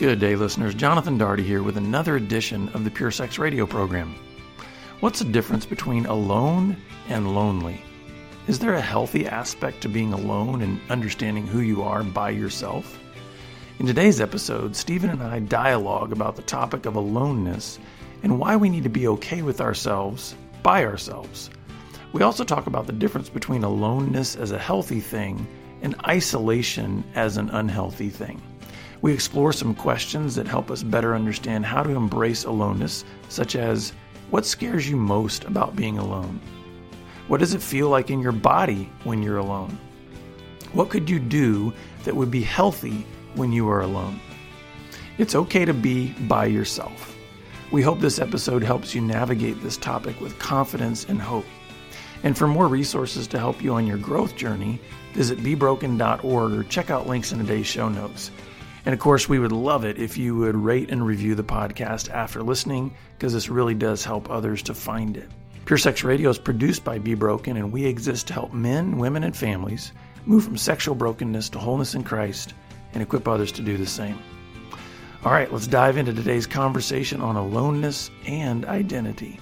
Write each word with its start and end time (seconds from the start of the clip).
Good 0.00 0.18
day, 0.18 0.34
listeners. 0.34 0.74
Jonathan 0.74 1.18
Daugherty 1.18 1.42
here 1.42 1.62
with 1.62 1.76
another 1.76 2.16
edition 2.16 2.70
of 2.70 2.84
the 2.84 2.90
Pure 2.90 3.10
Sex 3.10 3.38
Radio 3.38 3.66
program. 3.66 4.14
What's 5.00 5.18
the 5.18 5.26
difference 5.26 5.66
between 5.66 6.06
alone 6.06 6.78
and 7.10 7.34
lonely? 7.34 7.82
Is 8.48 8.58
there 8.58 8.72
a 8.72 8.80
healthy 8.80 9.26
aspect 9.26 9.82
to 9.82 9.90
being 9.90 10.14
alone 10.14 10.62
and 10.62 10.80
understanding 10.88 11.46
who 11.46 11.60
you 11.60 11.82
are 11.82 12.02
by 12.02 12.30
yourself? 12.30 12.98
In 13.78 13.84
today's 13.84 14.22
episode, 14.22 14.74
Stephen 14.74 15.10
and 15.10 15.22
I 15.22 15.40
dialogue 15.40 16.12
about 16.12 16.34
the 16.34 16.42
topic 16.44 16.86
of 16.86 16.96
aloneness 16.96 17.78
and 18.22 18.38
why 18.38 18.56
we 18.56 18.70
need 18.70 18.84
to 18.84 18.88
be 18.88 19.06
okay 19.06 19.42
with 19.42 19.60
ourselves 19.60 20.34
by 20.62 20.82
ourselves. 20.82 21.50
We 22.14 22.22
also 22.22 22.44
talk 22.44 22.66
about 22.66 22.86
the 22.86 22.94
difference 22.94 23.28
between 23.28 23.64
aloneness 23.64 24.34
as 24.34 24.50
a 24.50 24.58
healthy 24.58 25.00
thing 25.00 25.46
and 25.82 25.94
isolation 26.08 27.04
as 27.14 27.36
an 27.36 27.50
unhealthy 27.50 28.08
thing. 28.08 28.40
We 29.02 29.12
explore 29.12 29.52
some 29.52 29.74
questions 29.74 30.34
that 30.34 30.46
help 30.46 30.70
us 30.70 30.82
better 30.82 31.14
understand 31.14 31.64
how 31.64 31.82
to 31.82 31.90
embrace 31.90 32.44
aloneness, 32.44 33.04
such 33.28 33.56
as 33.56 33.92
what 34.30 34.44
scares 34.44 34.88
you 34.88 34.96
most 34.96 35.44
about 35.44 35.74
being 35.74 35.98
alone? 35.98 36.40
What 37.26 37.40
does 37.40 37.54
it 37.54 37.62
feel 37.62 37.88
like 37.88 38.10
in 38.10 38.20
your 38.20 38.32
body 38.32 38.90
when 39.04 39.22
you're 39.22 39.38
alone? 39.38 39.78
What 40.72 40.90
could 40.90 41.08
you 41.08 41.18
do 41.18 41.72
that 42.04 42.14
would 42.14 42.30
be 42.30 42.42
healthy 42.42 43.06
when 43.34 43.52
you 43.52 43.68
are 43.68 43.80
alone? 43.80 44.20
It's 45.18 45.34
okay 45.34 45.64
to 45.64 45.74
be 45.74 46.12
by 46.28 46.46
yourself. 46.46 47.16
We 47.72 47.82
hope 47.82 48.00
this 48.00 48.18
episode 48.18 48.62
helps 48.62 48.94
you 48.94 49.00
navigate 49.00 49.62
this 49.62 49.76
topic 49.76 50.20
with 50.20 50.38
confidence 50.38 51.06
and 51.08 51.20
hope. 51.20 51.46
And 52.22 52.36
for 52.36 52.46
more 52.46 52.68
resources 52.68 53.26
to 53.28 53.38
help 53.38 53.62
you 53.62 53.74
on 53.74 53.86
your 53.86 53.96
growth 53.96 54.36
journey, 54.36 54.80
visit 55.14 55.38
bebroken.org 55.38 56.52
or 56.52 56.64
check 56.64 56.90
out 56.90 57.06
links 57.06 57.32
in 57.32 57.38
today's 57.38 57.66
show 57.66 57.88
notes. 57.88 58.30
And 58.84 58.92
of 58.92 58.98
course, 58.98 59.28
we 59.28 59.38
would 59.38 59.52
love 59.52 59.84
it 59.84 59.98
if 59.98 60.16
you 60.16 60.36
would 60.36 60.56
rate 60.56 60.90
and 60.90 61.06
review 61.06 61.34
the 61.34 61.44
podcast 61.44 62.10
after 62.10 62.42
listening, 62.42 62.94
because 63.16 63.32
this 63.32 63.48
really 63.48 63.74
does 63.74 64.04
help 64.04 64.30
others 64.30 64.62
to 64.64 64.74
find 64.74 65.16
it. 65.16 65.28
Pure 65.66 65.78
Sex 65.78 66.02
Radio 66.02 66.30
is 66.30 66.38
produced 66.38 66.82
by 66.82 66.98
Be 66.98 67.14
Broken, 67.14 67.56
and 67.56 67.70
we 67.70 67.84
exist 67.84 68.26
to 68.28 68.32
help 68.32 68.52
men, 68.52 68.96
women, 68.96 69.22
and 69.22 69.36
families 69.36 69.92
move 70.26 70.44
from 70.44 70.56
sexual 70.56 70.94
brokenness 70.94 71.48
to 71.50 71.58
wholeness 71.58 71.94
in 71.94 72.02
Christ 72.02 72.54
and 72.92 73.02
equip 73.02 73.28
others 73.28 73.52
to 73.52 73.62
do 73.62 73.76
the 73.76 73.86
same. 73.86 74.18
All 75.24 75.32
right, 75.32 75.52
let's 75.52 75.66
dive 75.66 75.98
into 75.98 76.14
today's 76.14 76.46
conversation 76.46 77.20
on 77.20 77.36
aloneness 77.36 78.10
and 78.26 78.64
identity. 78.64 79.38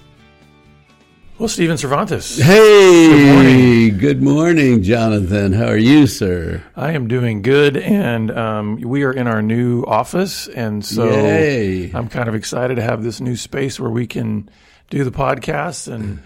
Well, 1.39 1.47
Stephen 1.47 1.79
Cervantes. 1.79 2.37
Hey, 2.37 3.09
good 3.11 3.33
morning. 3.33 3.99
good 3.99 4.23
morning. 4.23 4.83
Jonathan. 4.83 5.53
How 5.53 5.67
are 5.67 5.77
you, 5.77 6.09
sir? 6.09 6.65
I 6.75 6.91
am 6.95 7.07
doing 7.07 7.43
good, 7.43 7.77
and 7.77 8.37
um, 8.37 8.81
we 8.81 9.05
are 9.05 9.13
in 9.13 9.29
our 9.29 9.41
new 9.41 9.85
office, 9.85 10.49
and 10.49 10.85
so 10.85 11.09
Yay. 11.09 11.93
I'm 11.93 12.09
kind 12.09 12.29
of 12.29 12.35
excited 12.35 12.75
to 12.75 12.83
have 12.83 13.05
this 13.05 13.21
new 13.21 13.37
space 13.37 13.79
where 13.79 13.89
we 13.89 14.05
can 14.09 14.51
do 14.91 15.05
the 15.05 15.13
podcast. 15.13 15.87
And 15.87 16.19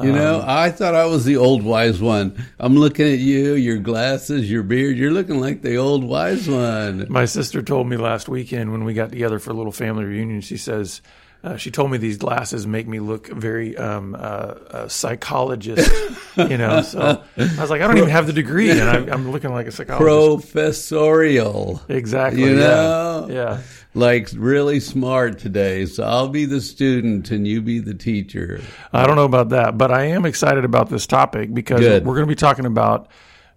you 0.00 0.12
know, 0.12 0.44
I 0.46 0.70
thought 0.70 0.94
I 0.94 1.06
was 1.06 1.24
the 1.24 1.38
old 1.38 1.64
wise 1.64 2.00
one. 2.00 2.46
I'm 2.60 2.76
looking 2.76 3.12
at 3.12 3.18
you, 3.18 3.54
your 3.54 3.78
glasses, 3.78 4.48
your 4.48 4.62
beard. 4.62 4.96
You're 4.96 5.10
looking 5.10 5.40
like 5.40 5.62
the 5.62 5.74
old 5.74 6.04
wise 6.04 6.48
one. 6.48 7.06
my 7.08 7.24
sister 7.24 7.62
told 7.62 7.88
me 7.88 7.96
last 7.96 8.28
weekend 8.28 8.70
when 8.70 8.84
we 8.84 8.94
got 8.94 9.10
together 9.10 9.40
for 9.40 9.50
a 9.50 9.54
little 9.54 9.72
family 9.72 10.04
reunion. 10.04 10.40
She 10.40 10.56
says. 10.56 11.02
Uh, 11.44 11.56
she 11.56 11.72
told 11.72 11.90
me 11.90 11.98
these 11.98 12.18
glasses 12.18 12.68
make 12.68 12.86
me 12.86 13.00
look 13.00 13.26
very 13.26 13.76
um, 13.76 14.14
uh, 14.16 14.54
a 14.70 14.90
psychologist, 14.90 15.90
you 16.36 16.56
know. 16.56 16.82
So 16.82 17.00
I 17.36 17.60
was 17.60 17.68
like, 17.68 17.82
I 17.82 17.88
don't 17.88 17.98
even 17.98 18.10
have 18.10 18.28
the 18.28 18.32
degree, 18.32 18.70
and 18.70 18.88
I'm, 18.88 19.12
I'm 19.12 19.32
looking 19.32 19.50
like 19.50 19.66
a 19.66 19.72
psychologist. 19.72 20.52
Professorial. 20.52 21.82
Exactly. 21.88 22.42
You 22.42 22.50
yeah. 22.50 22.54
know? 22.58 23.28
Yeah. 23.28 23.62
Like 23.94 24.28
really 24.34 24.78
smart 24.78 25.40
today. 25.40 25.86
So 25.86 26.04
I'll 26.04 26.28
be 26.28 26.44
the 26.44 26.60
student 26.60 27.30
and 27.32 27.46
you 27.46 27.60
be 27.60 27.80
the 27.80 27.94
teacher. 27.94 28.60
I 28.92 29.06
don't 29.06 29.16
know 29.16 29.24
about 29.24 29.48
that, 29.48 29.76
but 29.76 29.90
I 29.90 30.04
am 30.04 30.24
excited 30.24 30.64
about 30.64 30.90
this 30.90 31.06
topic 31.06 31.52
because 31.52 31.80
Good. 31.80 32.06
we're 32.06 32.14
going 32.14 32.26
to 32.26 32.30
be 32.30 32.36
talking 32.36 32.66
about 32.66 33.08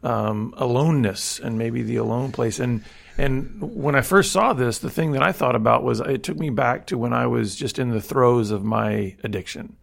um, 0.03 0.53
aloneness 0.57 1.39
and 1.39 1.57
maybe 1.57 1.83
the 1.83 1.97
alone 1.97 2.31
place. 2.31 2.59
And 2.59 2.83
and 3.17 3.61
when 3.61 3.95
I 3.95 4.01
first 4.01 4.31
saw 4.31 4.53
this, 4.53 4.79
the 4.79 4.89
thing 4.89 5.13
that 5.13 5.23
I 5.23 5.31
thought 5.31 5.55
about 5.55 5.83
was 5.83 5.99
it 5.99 6.23
took 6.23 6.37
me 6.37 6.49
back 6.49 6.87
to 6.87 6.97
when 6.97 7.13
I 7.13 7.27
was 7.27 7.55
just 7.55 7.79
in 7.79 7.89
the 7.89 8.01
throes 8.01 8.51
of 8.51 8.63
my 8.63 9.15
addiction, 9.23 9.77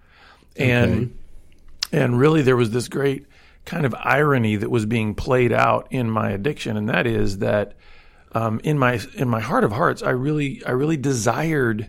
and 0.57 1.19
and 1.93 2.19
really 2.19 2.43
there 2.43 2.57
was 2.57 2.71
this 2.71 2.89
great 2.89 3.27
kind 3.65 3.87
of 3.87 3.95
irony 3.95 4.57
that 4.57 4.71
was 4.71 4.87
being 4.87 5.15
played 5.15 5.53
out 5.53 5.87
in 5.91 6.11
my 6.11 6.31
addiction, 6.31 6.77
and 6.77 6.89
that 6.89 7.07
is 7.07 7.39
that 7.39 7.75
um, 8.33 8.61
in 8.65 8.79
my 8.79 9.01
in 9.15 9.29
my 9.29 9.41
heart 9.41 9.65
of 9.65 9.73
hearts, 9.73 10.03
I 10.03 10.11
really 10.11 10.65
I 10.65 10.73
really 10.73 10.97
desired 10.97 11.89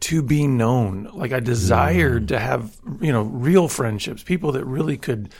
to 0.00 0.22
be 0.22 0.46
known. 0.46 1.10
Like 1.12 1.32
I 1.32 1.40
desired 1.40 2.28
to 2.28 2.38
have 2.38 2.76
you 3.00 3.12
know 3.12 3.22
real 3.22 3.68
friendships, 3.68 4.22
people 4.22 4.52
that 4.52 4.64
really 4.64 4.96
could. 4.96 5.30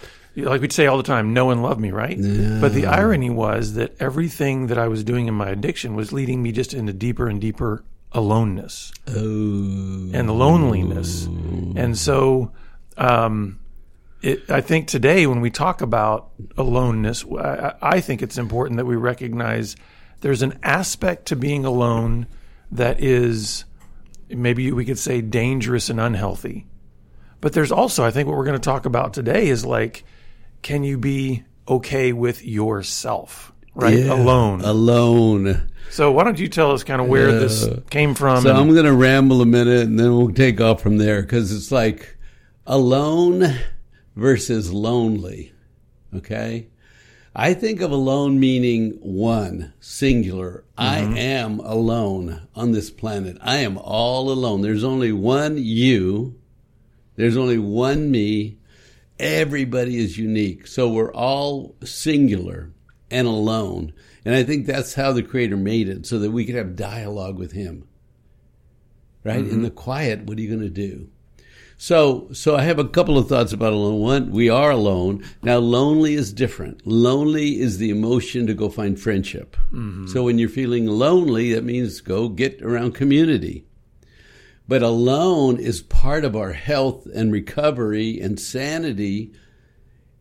Like 0.44 0.60
we'd 0.60 0.72
say 0.72 0.86
all 0.86 0.96
the 0.96 1.02
time, 1.02 1.32
know 1.32 1.50
and 1.50 1.62
love 1.62 1.78
me, 1.78 1.90
right? 1.90 2.16
But 2.16 2.72
the 2.74 2.86
irony 2.86 3.30
was 3.30 3.74
that 3.74 3.94
everything 4.00 4.66
that 4.68 4.78
I 4.78 4.88
was 4.88 5.02
doing 5.04 5.26
in 5.26 5.34
my 5.34 5.48
addiction 5.48 5.94
was 5.94 6.12
leading 6.12 6.42
me 6.42 6.52
just 6.52 6.74
into 6.74 6.92
deeper 6.92 7.28
and 7.28 7.40
deeper 7.40 7.84
aloneness 8.12 8.92
Oh. 9.08 9.12
and 9.20 10.30
loneliness. 10.30 11.26
And 11.26 11.96
so, 11.96 12.52
um, 12.96 13.58
it, 14.22 14.50
I 14.50 14.60
think 14.60 14.88
today 14.88 15.26
when 15.26 15.40
we 15.40 15.50
talk 15.50 15.80
about 15.80 16.30
aloneness, 16.56 17.24
I, 17.38 17.74
I 17.80 18.00
think 18.00 18.22
it's 18.22 18.38
important 18.38 18.78
that 18.78 18.86
we 18.86 18.96
recognize 18.96 19.76
there's 20.20 20.42
an 20.42 20.58
aspect 20.62 21.26
to 21.26 21.36
being 21.36 21.64
alone 21.64 22.26
that 22.72 23.00
is 23.00 23.64
maybe 24.28 24.72
we 24.72 24.84
could 24.84 24.98
say 24.98 25.20
dangerous 25.20 25.88
and 25.90 26.00
unhealthy. 26.00 26.66
But 27.40 27.52
there's 27.52 27.70
also, 27.70 28.04
I 28.04 28.10
think, 28.10 28.26
what 28.28 28.36
we're 28.36 28.44
going 28.44 28.58
to 28.60 28.64
talk 28.64 28.84
about 28.84 29.14
today 29.14 29.48
is 29.48 29.64
like, 29.64 30.02
can 30.62 30.84
you 30.84 30.98
be 30.98 31.44
okay 31.66 32.12
with 32.12 32.44
yourself, 32.44 33.52
right? 33.74 33.98
Yeah. 33.98 34.14
Alone. 34.14 34.60
Alone. 34.62 35.70
so 35.90 36.12
why 36.12 36.24
don't 36.24 36.38
you 36.38 36.48
tell 36.48 36.72
us 36.72 36.84
kind 36.84 37.00
of 37.00 37.08
where 37.08 37.32
this 37.32 37.68
came 37.90 38.14
from? 38.14 38.42
So 38.42 38.50
and- 38.50 38.58
I'm 38.58 38.72
going 38.72 38.86
to 38.86 38.94
ramble 38.94 39.40
a 39.42 39.46
minute 39.46 39.82
and 39.82 39.98
then 39.98 40.16
we'll 40.16 40.32
take 40.32 40.60
off 40.60 40.82
from 40.82 40.98
there 40.98 41.22
because 41.22 41.52
it's 41.52 41.70
like 41.70 42.16
alone 42.66 43.58
versus 44.16 44.72
lonely. 44.72 45.52
Okay. 46.14 46.68
I 47.34 47.54
think 47.54 47.80
of 47.80 47.92
alone 47.92 48.40
meaning 48.40 48.98
one, 49.00 49.72
singular. 49.78 50.64
I 50.76 51.02
mm-hmm. 51.02 51.16
am 51.16 51.60
alone 51.60 52.48
on 52.56 52.72
this 52.72 52.90
planet. 52.90 53.38
I 53.40 53.58
am 53.58 53.78
all 53.78 54.30
alone. 54.30 54.62
There's 54.62 54.82
only 54.82 55.12
one 55.12 55.56
you. 55.56 56.34
There's 57.14 57.36
only 57.36 57.58
one 57.58 58.10
me. 58.10 58.57
Everybody 59.18 59.96
is 59.96 60.18
unique. 60.18 60.66
So 60.66 60.88
we're 60.88 61.12
all 61.12 61.74
singular 61.84 62.70
and 63.10 63.26
alone. 63.26 63.92
And 64.24 64.34
I 64.34 64.44
think 64.44 64.66
that's 64.66 64.94
how 64.94 65.12
the 65.12 65.22
Creator 65.22 65.56
made 65.56 65.88
it 65.88 66.06
so 66.06 66.18
that 66.18 66.30
we 66.30 66.44
could 66.44 66.54
have 66.54 66.76
dialogue 66.76 67.38
with 67.38 67.52
Him 67.52 67.88
right? 69.28 69.38
In 69.38 69.46
mm-hmm. 69.46 69.62
the 69.62 69.70
quiet, 69.70 70.24
what 70.24 70.38
are 70.38 70.40
you 70.40 70.48
going 70.48 70.60
to 70.60 70.70
do? 70.70 71.08
So, 71.76 72.28
so 72.32 72.56
I 72.56 72.62
have 72.62 72.80
a 72.80 72.88
couple 72.88 73.18
of 73.18 73.28
thoughts 73.28 73.52
about 73.52 73.72
alone. 73.72 74.00
One, 74.00 74.30
we 74.32 74.48
are 74.48 74.70
alone. 74.70 75.24
Now, 75.42 75.58
lonely 75.58 76.14
is 76.14 76.32
different. 76.32 76.84
Lonely 76.84 77.60
is 77.60 77.78
the 77.78 77.90
emotion 77.90 78.48
to 78.48 78.54
go 78.54 78.68
find 78.68 78.98
friendship. 78.98 79.56
Mm-hmm. 79.72 80.08
So 80.08 80.24
when 80.24 80.38
you're 80.38 80.48
feeling 80.48 80.86
lonely, 80.86 81.52
that 81.52 81.62
means 81.62 82.00
go 82.00 82.28
get 82.28 82.60
around 82.62 82.94
community. 82.94 83.64
But 84.68 84.82
alone 84.82 85.58
is 85.58 85.80
part 85.80 86.26
of 86.26 86.36
our 86.36 86.52
health 86.52 87.06
and 87.06 87.32
recovery 87.32 88.20
and 88.20 88.38
sanity 88.38 89.32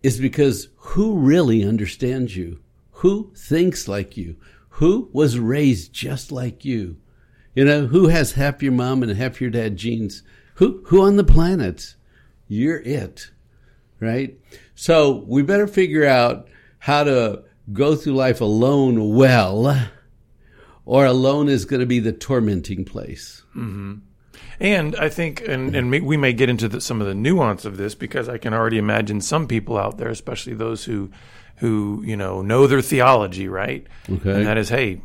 is 0.01 0.19
because 0.19 0.69
who 0.77 1.17
really 1.17 1.65
understands 1.65 2.37
you? 2.37 2.61
Who 2.91 3.33
thinks 3.35 3.89
like 3.89 4.15
you? 4.15 4.37
Who 4.69 5.09
was 5.11 5.37
raised 5.37 5.91
just 5.91 6.31
like 6.31 6.63
you? 6.63 6.97
You 7.53 7.65
know, 7.65 7.87
who 7.87 8.07
has 8.07 8.33
half 8.33 8.63
your 8.63 8.71
mom 8.71 9.03
and 9.03 9.11
half 9.11 9.41
your 9.41 9.49
dad 9.49 9.75
genes? 9.75 10.23
Who 10.55 10.81
who 10.85 11.01
on 11.01 11.17
the 11.17 11.23
planet? 11.23 11.95
You're 12.47 12.79
it. 12.79 13.31
Right? 13.99 14.39
So 14.75 15.25
we 15.27 15.41
better 15.41 15.67
figure 15.67 16.05
out 16.05 16.47
how 16.79 17.03
to 17.03 17.43
go 17.73 17.95
through 17.95 18.13
life 18.13 18.39
alone 18.39 19.15
well, 19.15 19.89
or 20.85 21.05
alone 21.05 21.49
is 21.49 21.65
going 21.65 21.79
to 21.79 21.85
be 21.85 21.99
the 21.99 22.13
tormenting 22.13 22.85
place. 22.85 23.43
Mm-hmm. 23.55 23.95
And 24.59 24.95
I 24.95 25.09
think, 25.09 25.41
and, 25.47 25.75
and 25.75 25.91
may- 25.91 25.99
we 26.01 26.17
may 26.17 26.33
get 26.33 26.49
into 26.49 26.67
the, 26.67 26.81
some 26.81 26.99
of 27.01 27.07
the 27.07 27.13
nuance 27.15 27.65
of 27.65 27.77
this 27.77 27.95
because 27.95 28.27
I 28.29 28.37
can 28.37 28.53
already 28.53 28.77
imagine 28.77 29.21
some 29.21 29.47
people 29.47 29.77
out 29.77 29.97
there, 29.97 30.09
especially 30.09 30.53
those 30.55 30.83
who, 30.85 31.11
who 31.57 32.03
you 32.05 32.15
know 32.17 32.41
know 32.41 32.67
their 32.67 32.81
theology, 32.81 33.47
right? 33.47 33.85
Okay. 34.09 34.31
And 34.31 34.45
that 34.47 34.57
is, 34.57 34.69
hey, 34.69 35.01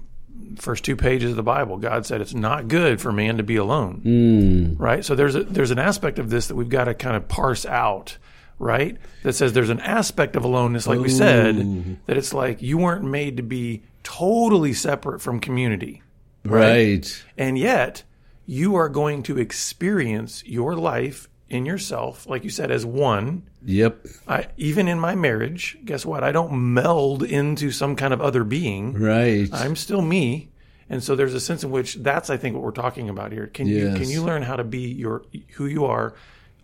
first 0.59 0.85
two 0.85 0.97
pages 0.97 1.31
of 1.31 1.37
the 1.37 1.43
Bible, 1.43 1.79
God 1.79 2.05
said 2.07 2.21
it's 2.21 2.35
not 2.35 2.69
good 2.69 3.01
for 3.01 3.11
man 3.13 3.37
to 3.39 3.43
be 3.43 3.57
alone, 3.57 4.03
Mm. 4.05 4.81
right? 4.81 5.05
So 5.05 5.15
there's 5.15 5.35
a, 5.35 5.45
there's 5.45 5.71
an 5.71 5.79
aspect 5.79 6.19
of 6.19 6.29
this 6.31 6.49
that 6.49 6.55
we've 6.57 6.69
got 6.69 6.85
to 6.85 6.95
kind 6.95 7.17
of 7.17 7.27
parse 7.29 7.65
out, 7.65 8.19
right? 8.59 8.97
That 9.23 9.33
says 9.35 9.53
there's 9.55 9.71
an 9.71 9.81
aspect 9.81 10.37
of 10.37 10.45
aloneness, 10.45 10.87
like 10.87 11.01
we 11.01 11.09
said, 11.09 11.99
that 12.07 12.17
it's 12.19 12.35
like 12.35 12.61
you 12.61 12.77
weren't 12.79 13.05
made 13.05 13.39
to 13.39 13.43
be 13.43 13.83
totally 14.03 14.73
separate 14.75 15.21
from 15.21 15.41
community. 15.41 16.03
Right. 16.45 17.25
And 17.39 17.57
yet, 17.57 18.03
you 18.47 18.75
are 18.75 18.89
going 18.89 19.23
to 19.25 19.39
experience 19.39 20.43
your 20.45 20.75
life 20.75 21.29
in 21.49 21.67
yourself, 21.67 22.27
like 22.27 22.45
you 22.45 22.51
said, 22.51 22.71
as 22.71 22.85
one. 22.87 23.43
Yep. 23.65 24.07
I, 24.27 24.49
even 24.57 24.89
in 24.89 24.99
my 24.99 25.15
marriage, 25.15 25.77
guess 25.85 26.05
what? 26.07 26.25
I 26.25 26.33
don't 26.33 26.53
meld 26.73 27.23
into 27.23 27.71
some 27.71 27.95
kind 27.95 28.13
of 28.15 28.21
other 28.21 28.43
being. 28.43 28.95
Right. 28.95 29.49
I'm 29.53 29.77
still 29.77 30.01
me. 30.03 30.51
And 30.89 31.03
so 31.03 31.15
there's 31.15 31.35
a 31.35 31.41
sense 31.41 31.63
in 31.63 31.71
which 31.71 31.95
that's, 31.97 32.31
I 32.31 32.37
think, 32.37 32.55
what 32.55 32.65
we're 32.65 32.71
talking 32.73 33.09
about 33.09 33.33
here. 33.33 33.47
Can 33.47 33.67
you 33.67 33.95
can 33.95 34.11
you 34.11 34.23
learn 34.23 34.43
how 34.43 34.57
to 34.57 34.65
be 34.65 34.93
your 34.93 35.25
who 35.55 35.67
you 35.67 35.85
are 35.87 36.15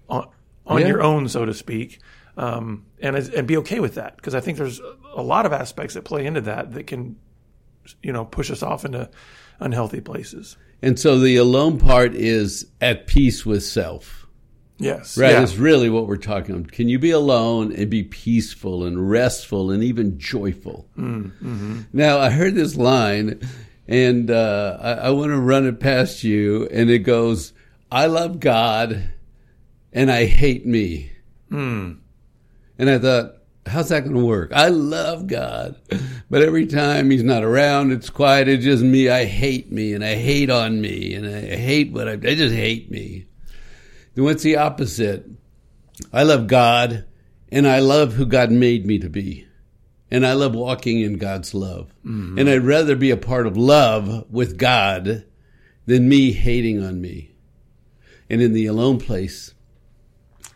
on, 0.09 0.29
on 0.67 0.81
Yeah. 0.81 0.89
your 0.89 1.03
own, 1.03 1.29
so 1.29 1.47
to 1.47 1.55
speak, 1.55 2.01
um, 2.37 2.85
and 3.01 3.17
and 3.17 3.47
be 3.49 3.57
okay 3.59 3.81
with 3.81 3.95
that? 3.95 4.17
Because 4.17 4.35
I 4.35 4.41
think 4.41 4.59
there's 4.59 4.81
a 5.15 5.23
lot 5.23 5.47
of 5.47 5.53
aspects 5.53 5.95
that 5.95 6.05
play 6.05 6.27
into 6.27 6.43
that 6.43 6.73
that 6.75 6.87
can, 6.87 7.17
you 8.03 8.13
know, 8.13 8.25
push 8.27 8.51
us 8.51 8.63
off 8.63 8.85
into 8.85 9.09
unhealthy 9.61 10.01
places. 10.01 10.59
And 10.83 10.99
so 10.99 11.19
the 11.19 11.37
alone 11.37 11.79
part 11.79 12.15
is 12.15 12.67
at 12.81 13.07
peace 13.07 13.45
with 13.45 13.65
self. 13.65 14.27
Yes, 14.81 15.19
Right. 15.19 15.33
Yeah. 15.33 15.43
Is 15.43 15.57
really 15.57 15.91
what 15.91 16.07
we're 16.07 16.17
talking 16.17 16.55
about. 16.55 16.71
Can 16.71 16.89
you 16.89 17.01
be 17.01 17.11
alone 17.11 17.73
and 17.73 17.91
be 17.91 18.05
peaceful 18.05 18.85
and 18.85 19.11
restful 19.11 19.73
and 19.73 19.83
even 19.83 20.21
joyful? 20.21 20.89
Mm-hmm. 20.97 21.81
Now, 21.93 22.21
I 22.21 22.31
heard 22.31 22.55
this 22.55 22.77
line 22.77 23.41
and 23.89 24.31
uh, 24.31 24.79
I, 24.81 24.93
I 24.93 25.11
want 25.11 25.33
to 25.33 25.39
run 25.39 25.67
it 25.67 25.81
past 25.81 26.23
you. 26.23 26.69
And 26.71 26.91
it 26.91 27.01
goes, 27.01 27.53
I 27.91 28.07
love 28.07 28.39
God 28.39 29.11
and 29.93 30.13
I 30.13 30.27
hate 30.27 30.65
me. 30.65 31.11
Hmm. 31.49 31.95
And 32.79 32.89
I 32.89 32.99
thought, 32.99 33.35
how's 33.67 33.89
that 33.89 34.05
going 34.05 34.15
to 34.15 34.25
work? 34.25 34.53
I 34.55 34.69
love 34.69 35.27
God, 35.27 35.77
but 36.31 36.43
every 36.43 36.67
time 36.67 37.11
he's 37.11 37.23
not 37.23 37.43
around, 37.43 37.93
it's 37.93 38.11
quiet. 38.11 38.49
It's 38.49 38.65
just 38.65 38.83
me. 38.83 39.09
I 39.09 39.25
hate 39.25 39.73
me 39.73 39.95
and 39.95 40.05
I 40.05 40.15
hate 40.15 40.51
on 40.51 40.81
me 40.81 41.15
and 41.15 41.27
I 41.27 41.57
hate 41.57 41.93
what 41.93 42.09
I, 42.09 42.13
I 42.13 42.35
just 42.35 42.55
hate 42.55 42.91
me. 42.91 43.27
Then 44.15 44.25
what's 44.25 44.43
the 44.43 44.57
opposite? 44.57 45.27
I 46.13 46.25
love 46.25 46.47
God 46.47 47.07
and 47.51 47.67
I 47.67 47.79
love 47.79 48.15
who 48.15 48.27
God 48.27 48.51
made 48.51 48.85
me 48.87 48.99
to 48.99 49.09
be. 49.09 49.47
And 50.11 50.27
I 50.27 50.33
love 50.33 50.55
walking 50.55 51.01
in 51.01 51.19
God's 51.19 51.55
love. 51.55 51.93
Mm-hmm. 52.05 52.39
And 52.39 52.49
I'd 52.49 52.65
rather 52.65 52.97
be 52.97 53.11
a 53.11 53.17
part 53.17 53.47
of 53.47 53.57
love 53.57 54.25
with 54.31 54.57
God 54.57 55.25
than 55.87 56.09
me 56.09 56.33
hating 56.33 56.83
on 56.83 57.01
me. 57.01 57.35
And 58.31 58.41
in 58.41 58.53
the 58.53 58.67
alone 58.67 58.99
place 58.99 59.55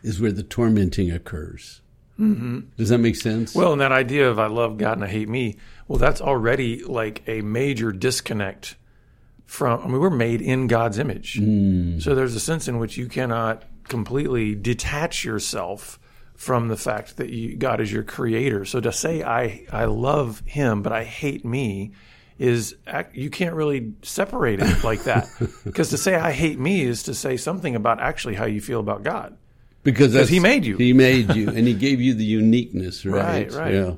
is 0.01 0.19
where 0.19 0.31
the 0.31 0.43
tormenting 0.43 1.11
occurs. 1.11 1.81
Mm-hmm. 2.19 2.59
Does 2.77 2.89
that 2.89 2.99
make 2.99 3.15
sense? 3.15 3.55
Well, 3.55 3.71
and 3.71 3.81
that 3.81 3.91
idea 3.91 4.29
of 4.29 4.39
I 4.39 4.47
love 4.47 4.77
God 4.77 4.93
and 4.93 5.03
I 5.03 5.07
hate 5.07 5.29
me, 5.29 5.57
well, 5.87 5.99
that's 5.99 6.21
already 6.21 6.83
like 6.83 7.23
a 7.27 7.41
major 7.41 7.91
disconnect 7.91 8.75
from, 9.45 9.81
I 9.81 9.87
mean, 9.87 9.99
we're 9.99 10.09
made 10.09 10.41
in 10.41 10.67
God's 10.67 10.99
image. 10.99 11.39
Mm. 11.39 12.01
So 12.01 12.15
there's 12.15 12.35
a 12.35 12.39
sense 12.39 12.67
in 12.67 12.79
which 12.79 12.97
you 12.97 13.07
cannot 13.07 13.63
completely 13.87 14.55
detach 14.55 15.25
yourself 15.25 15.99
from 16.35 16.67
the 16.67 16.77
fact 16.77 17.17
that 17.17 17.29
you, 17.29 17.55
God 17.55 17.79
is 17.79 17.91
your 17.91 18.03
creator. 18.03 18.65
So 18.65 18.79
to 18.81 18.91
say 18.91 19.23
I, 19.23 19.65
I 19.71 19.85
love 19.85 20.41
him, 20.45 20.81
but 20.81 20.91
I 20.91 21.03
hate 21.03 21.45
me 21.45 21.91
is 22.39 22.75
you 23.13 23.29
can't 23.29 23.55
really 23.55 23.93
separate 24.01 24.59
it 24.59 24.83
like 24.83 25.03
that. 25.03 25.29
Because 25.63 25.89
to 25.89 25.97
say 25.97 26.15
I 26.15 26.31
hate 26.31 26.59
me 26.59 26.81
is 26.81 27.03
to 27.03 27.13
say 27.13 27.37
something 27.37 27.75
about 27.75 28.01
actually 28.01 28.35
how 28.35 28.45
you 28.45 28.59
feel 28.59 28.79
about 28.79 29.03
God. 29.03 29.37
Because 29.83 30.13
that's- 30.13 30.29
he 30.29 30.39
made 30.39 30.65
you. 30.65 30.77
He 30.77 30.93
made 30.93 31.33
you, 31.35 31.49
and 31.49 31.67
he 31.67 31.73
gave 31.73 31.99
you 32.01 32.13
the 32.13 32.23
uniqueness, 32.25 33.05
right? 33.05 33.51
Right, 33.51 33.59
right. 33.59 33.73
Yeah. 33.73 33.93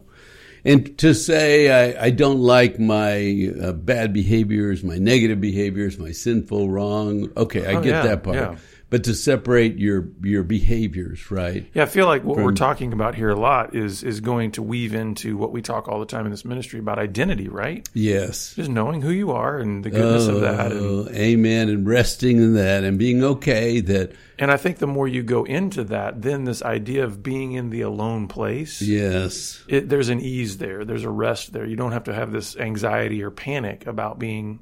And 0.68 0.98
to 0.98 1.14
say 1.14 1.70
I, 1.96 2.06
I 2.06 2.10
don't 2.10 2.40
like 2.40 2.80
my 2.80 3.52
uh, 3.62 3.72
bad 3.74 4.14
behaviors, 4.14 4.84
my 4.84 4.98
negative 4.98 5.40
behaviors, 5.40 6.00
my 6.00 6.12
sinful 6.12 6.70
wrong. 6.72 7.30
Okay, 7.38 7.68
I 7.68 7.74
Oh, 7.76 7.82
get 7.82 7.90
yeah, 7.92 8.02
that 8.02 8.24
part. 8.24 8.36
yeah. 8.38 8.56
But 8.96 9.04
to 9.04 9.14
separate 9.14 9.78
your 9.78 10.08
your 10.24 10.44
behaviors, 10.44 11.30
right? 11.30 11.70
Yeah, 11.74 11.84
I 11.84 11.86
feel 11.86 12.06
like 12.06 12.24
what 12.24 12.38
we're 12.38 12.54
talking 12.54 12.94
about 12.94 13.14
here 13.14 13.30
a 13.30 13.36
lot 13.36 13.76
is 13.76 14.04
is 14.04 14.22
going 14.22 14.54
to 14.54 14.64
weave 14.64 14.96
into 14.96 15.36
what 15.36 15.52
we 15.52 15.62
talk 15.62 15.90
all 15.90 16.00
the 16.00 16.06
time 16.06 16.24
in 16.24 16.32
this 16.32 16.46
ministry 16.46 16.80
about 16.80 16.98
identity, 16.98 17.50
right? 17.50 17.86
Yes. 17.94 18.54
Just 18.56 18.70
knowing 18.70 19.02
who 19.02 19.10
you 19.10 19.32
are 19.32 19.58
and 19.58 19.84
the 19.84 19.90
goodness 19.90 20.28
of 20.28 20.40
that. 20.40 20.72
And, 20.72 20.80
Oh, 20.80 21.10
amen. 21.12 21.68
And 21.68 21.86
resting 21.86 22.38
in 22.38 22.54
that 22.54 22.86
and 22.86 22.98
being 22.98 23.22
okay 23.22 23.82
that 23.82 24.14
and 24.40 24.50
I 24.50 24.56
think 24.56 24.78
the 24.78 24.88
more 24.88 25.10
you 25.10 25.24
go 25.24 25.44
into 25.44 25.84
that, 25.84 26.22
then 26.22 26.46
this 26.46 26.64
idea 26.64 27.04
of 27.04 27.22
being 27.22 27.52
in 27.52 27.72
the 27.72 27.82
alone 27.82 28.30
place, 28.30 28.82
yes, 28.82 29.62
it, 29.68 29.90
there's 29.90 30.08
an 30.08 30.22
ease 30.22 30.58
there. 30.58 30.86
There's 30.86 31.04
a 31.04 31.10
rest 31.10 31.52
there. 31.52 31.66
You 31.66 31.76
don't 31.76 31.92
have 31.92 32.06
to 32.06 32.14
have 32.14 32.32
this 32.32 32.56
anxiety 32.56 33.22
or 33.22 33.30
panic 33.30 33.88
about 33.88 34.20
being 34.20 34.60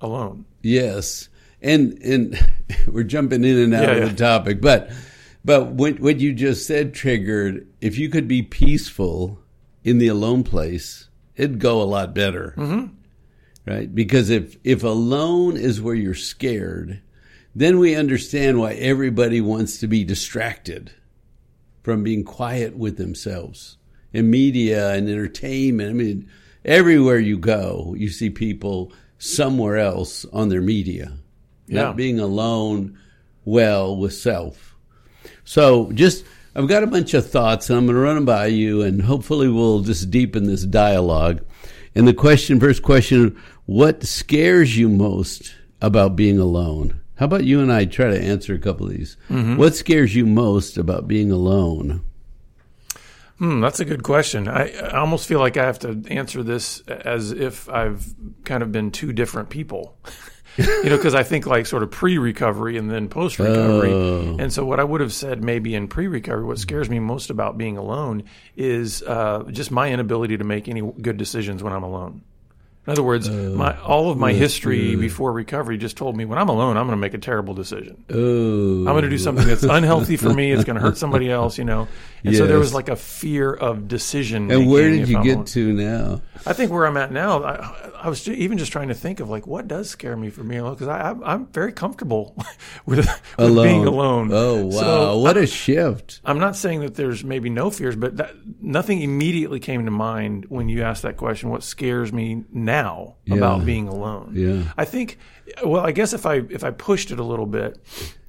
alone. 0.00 0.44
Yes, 0.62 1.28
and 1.62 1.98
and 2.02 2.38
we're 2.86 3.02
jumping 3.04 3.44
in 3.44 3.58
and 3.58 3.74
out 3.74 3.84
Yeah, 3.84 3.90
of 3.92 3.98
yeah. 3.98 4.08
the 4.08 4.16
topic, 4.16 4.60
but 4.60 4.90
but 5.44 5.68
what 5.68 6.00
what 6.00 6.20
you 6.20 6.32
just 6.32 6.66
said 6.66 6.94
triggered. 6.94 7.66
If 7.80 7.98
you 7.98 8.08
could 8.08 8.28
be 8.28 8.42
peaceful 8.42 9.38
in 9.84 9.98
the 9.98 10.08
alone 10.08 10.44
place, 10.44 11.08
it'd 11.36 11.58
go 11.58 11.82
a 11.82 11.84
lot 11.84 12.14
better, 12.14 12.54
mm-hmm. 12.56 12.94
right? 13.66 13.92
Because 13.92 14.30
if 14.30 14.56
if 14.64 14.82
alone 14.82 15.56
is 15.56 15.80
where 15.80 15.94
you're 15.94 16.14
scared, 16.14 17.00
then 17.54 17.78
we 17.78 17.94
understand 17.94 18.58
why 18.58 18.72
everybody 18.74 19.40
wants 19.40 19.78
to 19.80 19.86
be 19.86 20.04
distracted 20.04 20.92
from 21.82 22.02
being 22.02 22.24
quiet 22.24 22.76
with 22.76 22.96
themselves. 22.96 23.76
In 24.12 24.30
media 24.30 24.92
and 24.92 25.08
entertainment, 25.08 25.90
I 25.90 25.94
mean, 25.94 26.28
everywhere 26.64 27.18
you 27.18 27.38
go, 27.38 27.94
you 27.96 28.08
see 28.08 28.30
people 28.30 28.92
somewhere 29.18 29.78
else 29.78 30.24
on 30.32 30.48
their 30.48 30.60
media, 30.60 31.16
Yeah. 31.66 31.82
not 31.82 31.96
being 31.96 32.18
alone 32.20 32.98
well 33.44 33.96
with 33.96 34.14
self. 34.14 34.76
So 35.44 35.90
just, 35.92 36.24
I've 36.54 36.68
got 36.68 36.82
a 36.82 36.86
bunch 36.86 37.14
of 37.14 37.28
thoughts 37.28 37.68
and 37.70 37.78
I'm 37.78 37.86
going 37.86 37.96
to 37.96 38.00
run 38.02 38.14
them 38.16 38.24
by 38.24 38.46
you 38.46 38.82
and 38.82 39.02
hopefully 39.02 39.48
we'll 39.48 39.80
just 39.80 40.10
deepen 40.10 40.44
this 40.44 40.64
dialogue. 40.64 41.42
And 41.94 42.06
the 42.08 42.14
question, 42.14 42.58
first 42.60 42.82
question, 42.82 43.40
what 43.66 44.04
scares 44.04 44.76
you 44.76 44.88
most 44.88 45.54
about 45.80 46.16
being 46.16 46.38
alone? 46.38 47.00
How 47.16 47.26
about 47.26 47.44
you 47.44 47.60
and 47.60 47.72
I 47.72 47.84
try 47.84 48.06
to 48.10 48.20
answer 48.20 48.54
a 48.54 48.58
couple 48.58 48.86
of 48.86 48.92
these? 48.92 49.16
What 49.28 49.74
scares 49.74 50.14
you 50.14 50.26
most 50.26 50.76
about 50.78 51.06
being 51.06 51.30
alone? 51.30 52.02
Hmm, 53.38 53.60
that's 53.60 53.80
a 53.80 53.84
good 53.84 54.02
question. 54.02 54.48
I, 54.48 54.70
I 54.72 54.98
almost 54.98 55.26
feel 55.28 55.38
like 55.40 55.56
I 55.56 55.64
have 55.64 55.78
to 55.80 56.02
answer 56.08 56.42
this 56.42 56.80
as 56.88 57.32
if 57.32 57.68
I've 57.68 58.14
kind 58.44 58.62
of 58.62 58.72
been 58.72 58.90
two 58.90 59.12
different 59.12 59.50
people. 59.50 59.96
you 60.58 60.84
know, 60.84 60.96
because 60.96 61.14
I 61.14 61.22
think 61.22 61.46
like 61.46 61.66
sort 61.66 61.82
of 61.82 61.90
pre-recovery 61.90 62.76
and 62.76 62.90
then 62.90 63.08
post-recovery. 63.08 63.92
Oh. 63.92 64.36
And 64.38 64.52
so 64.52 64.64
what 64.64 64.80
I 64.80 64.84
would 64.84 65.00
have 65.00 65.12
said 65.12 65.42
maybe 65.42 65.74
in 65.74 65.88
pre-recovery, 65.88 66.44
what 66.44 66.58
scares 66.58 66.90
me 66.90 66.98
most 66.98 67.30
about 67.30 67.56
being 67.56 67.76
alone 67.76 68.24
is 68.56 69.02
uh, 69.02 69.44
just 69.50 69.70
my 69.70 69.90
inability 69.90 70.36
to 70.36 70.44
make 70.44 70.68
any 70.68 70.80
good 70.80 71.16
decisions 71.16 71.62
when 71.62 71.72
I'm 71.72 71.82
alone. 71.82 72.22
In 72.84 72.90
other 72.90 73.04
words, 73.04 73.30
my 73.30 73.78
all 73.78 74.10
of 74.10 74.18
my 74.18 74.32
history 74.32 74.96
before 74.96 75.32
recovery 75.32 75.78
just 75.78 75.96
told 75.96 76.16
me 76.16 76.24
when 76.24 76.36
I'm 76.36 76.48
alone, 76.48 76.76
I'm 76.76 76.86
going 76.86 76.98
to 76.98 77.00
make 77.00 77.14
a 77.14 77.18
terrible 77.18 77.54
decision. 77.54 78.04
Oh, 78.10 78.78
I'm 78.80 78.84
going 78.86 79.04
to 79.04 79.08
do 79.08 79.18
something 79.18 79.46
that's 79.46 79.62
unhealthy 79.62 80.16
for 80.16 80.34
me. 80.34 80.50
It's 80.50 80.64
going 80.64 80.74
to 80.74 80.82
hurt 80.82 80.96
somebody 80.96 81.30
else, 81.30 81.58
you 81.58 81.64
know. 81.64 81.86
And 82.24 82.36
so 82.36 82.46
there 82.46 82.58
was 82.58 82.72
like 82.72 82.88
a 82.88 82.96
fear 82.96 83.52
of 83.52 83.88
decision. 83.88 84.50
and 84.50 84.70
where 84.70 84.88
did 84.90 85.08
you 85.08 85.18
I'm 85.18 85.24
get 85.24 85.34
alone. 85.34 85.44
to 85.46 85.72
now? 85.72 86.22
I 86.46 86.52
think 86.52 86.70
where 86.70 86.86
I'm 86.86 86.96
at 86.96 87.10
now, 87.12 87.42
I, 87.42 87.90
I 88.02 88.08
was 88.08 88.28
even 88.28 88.58
just 88.58 88.70
trying 88.72 88.88
to 88.88 88.94
think 88.94 89.20
of 89.20 89.28
like 89.28 89.46
what 89.46 89.66
does 89.68 89.90
scare 89.90 90.16
me 90.16 90.30
for 90.30 90.42
being 90.44 90.60
alone 90.60 90.74
because 90.74 90.88
I'm, 90.88 91.22
I'm 91.24 91.46
very 91.48 91.72
comfortable 91.72 92.36
with, 92.86 92.98
with 93.06 93.22
Alone. 93.38 93.66
being 93.66 93.86
alone. 93.86 94.30
Oh 94.32 94.66
wow, 94.66 94.70
So 94.80 95.18
what 95.18 95.36
a 95.36 95.46
shift! 95.46 96.20
I'm 96.24 96.38
not 96.38 96.54
saying 96.56 96.80
that 96.80 96.94
there's 96.94 97.24
maybe 97.24 97.50
no 97.50 97.70
fears, 97.70 97.96
but 97.96 98.16
that, 98.18 98.34
nothing 98.60 99.02
immediately 99.02 99.58
came 99.60 99.84
to 99.84 99.90
mind 99.90 100.46
when 100.48 100.68
you 100.68 100.82
asked 100.82 101.02
that 101.02 101.16
question. 101.16 101.50
What 101.50 101.62
scares 101.62 102.12
me 102.12 102.44
now 102.52 103.16
about 103.30 103.64
being 103.64 103.88
alone? 103.88 104.32
Yeah. 104.34 104.72
I 104.76 104.84
think. 104.84 105.18
Well, 105.64 105.84
I 105.84 105.92
guess 105.92 106.12
if 106.12 106.24
I 106.24 106.36
if 106.50 106.62
I 106.64 106.70
pushed 106.70 107.10
it 107.10 107.18
a 107.18 107.24
little 107.24 107.46
bit, 107.46 107.78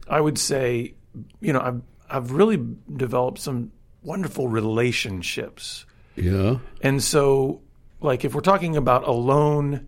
I 0.08 0.20
would 0.20 0.38
say, 0.38 0.96
you 1.40 1.54
know, 1.54 1.60
I've 1.62 1.82
I've 2.10 2.32
really 2.32 2.60
developed 2.96 3.40
some 3.40 3.72
wonderful 4.04 4.48
relationships, 4.48 5.86
Yeah, 6.16 6.58
and 6.82 7.02
so 7.02 7.62
like 8.02 8.26
if 8.26 8.36
we're 8.36 8.42
talking 8.42 8.76
about 8.78 9.08
alone 9.08 9.88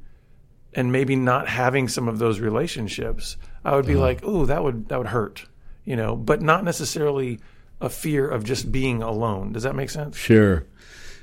and 0.73 0.91
maybe 0.91 1.15
not 1.15 1.47
having 1.47 1.87
some 1.87 2.07
of 2.07 2.19
those 2.19 2.39
relationships, 2.39 3.37
I 3.63 3.75
would 3.75 3.85
be 3.85 3.95
like, 3.95 4.21
oh, 4.23 4.45
that 4.45 4.63
would 4.63 4.89
that 4.89 4.97
would 4.97 5.07
hurt, 5.07 5.45
you 5.83 5.95
know, 5.95 6.15
but 6.15 6.41
not 6.41 6.63
necessarily 6.63 7.39
a 7.81 7.89
fear 7.89 8.27
of 8.27 8.43
just 8.43 8.71
being 8.71 9.01
alone. 9.03 9.51
Does 9.51 9.63
that 9.63 9.75
make 9.75 9.89
sense? 9.89 10.17
sure. 10.17 10.65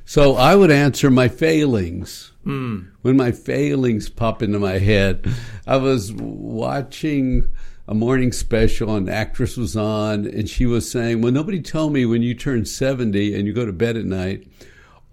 So 0.05 0.35
I 0.35 0.57
would 0.57 0.73
answer 0.73 1.11
my 1.11 1.29
failings. 1.29 2.33
Hmm. 2.43 2.81
When 3.03 3.17
my 3.17 3.31
failings 3.31 4.09
pop 4.09 4.43
into 4.43 4.59
my 4.59 4.79
head, 4.79 5.33
I 5.65 5.77
was 5.77 6.13
watching 6.13 7.49
a 7.93 7.95
morning 7.95 8.33
special, 8.33 8.97
an 8.97 9.09
actress 9.09 9.57
was 9.57 9.77
on, 9.77 10.27
and 10.27 10.49
she 10.49 10.65
was 10.67 10.91
saying, 10.91 11.21
"Well, 11.21 11.31
nobody 11.33 11.61
told 11.61 11.93
me 11.93 12.07
when 12.07 12.23
you 12.23 12.35
turn 12.35 12.65
seventy 12.65 13.35
and 13.35 13.47
you 13.47 13.53
go 13.53 13.67
to 13.67 13.73
bed 13.73 13.97
at 13.97 14.05
night." 14.07 14.47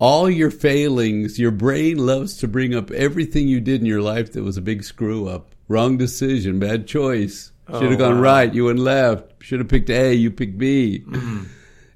all 0.02 0.30
your 0.30 0.50
failings, 0.50 1.38
your 1.38 1.52
brain 1.52 1.98
loves 1.98 2.38
to 2.38 2.48
bring 2.48 2.74
up 2.74 2.90
everything 2.92 3.50
you 3.50 3.60
did 3.60 3.82
in 3.82 3.86
your 3.86 4.02
life 4.02 4.32
that 4.32 4.42
was 4.42 4.56
a 4.56 4.62
big 4.62 4.82
screw 4.82 5.28
up, 5.28 5.54
wrong 5.68 5.98
decision, 5.98 6.58
bad 6.58 6.88
choice. 6.88 7.52
Should 7.70 7.82
have 7.84 7.92
Oh, 7.92 7.98
gone 7.98 8.16
wow. 8.16 8.22
right, 8.22 8.54
you 8.54 8.64
went 8.64 8.80
left. 8.80 9.44
Should 9.44 9.60
have 9.60 9.68
picked 9.68 9.90
A, 9.90 10.14
you 10.14 10.32
picked 10.32 10.58
B. 10.58 11.04
Mm-hmm. 11.06 11.44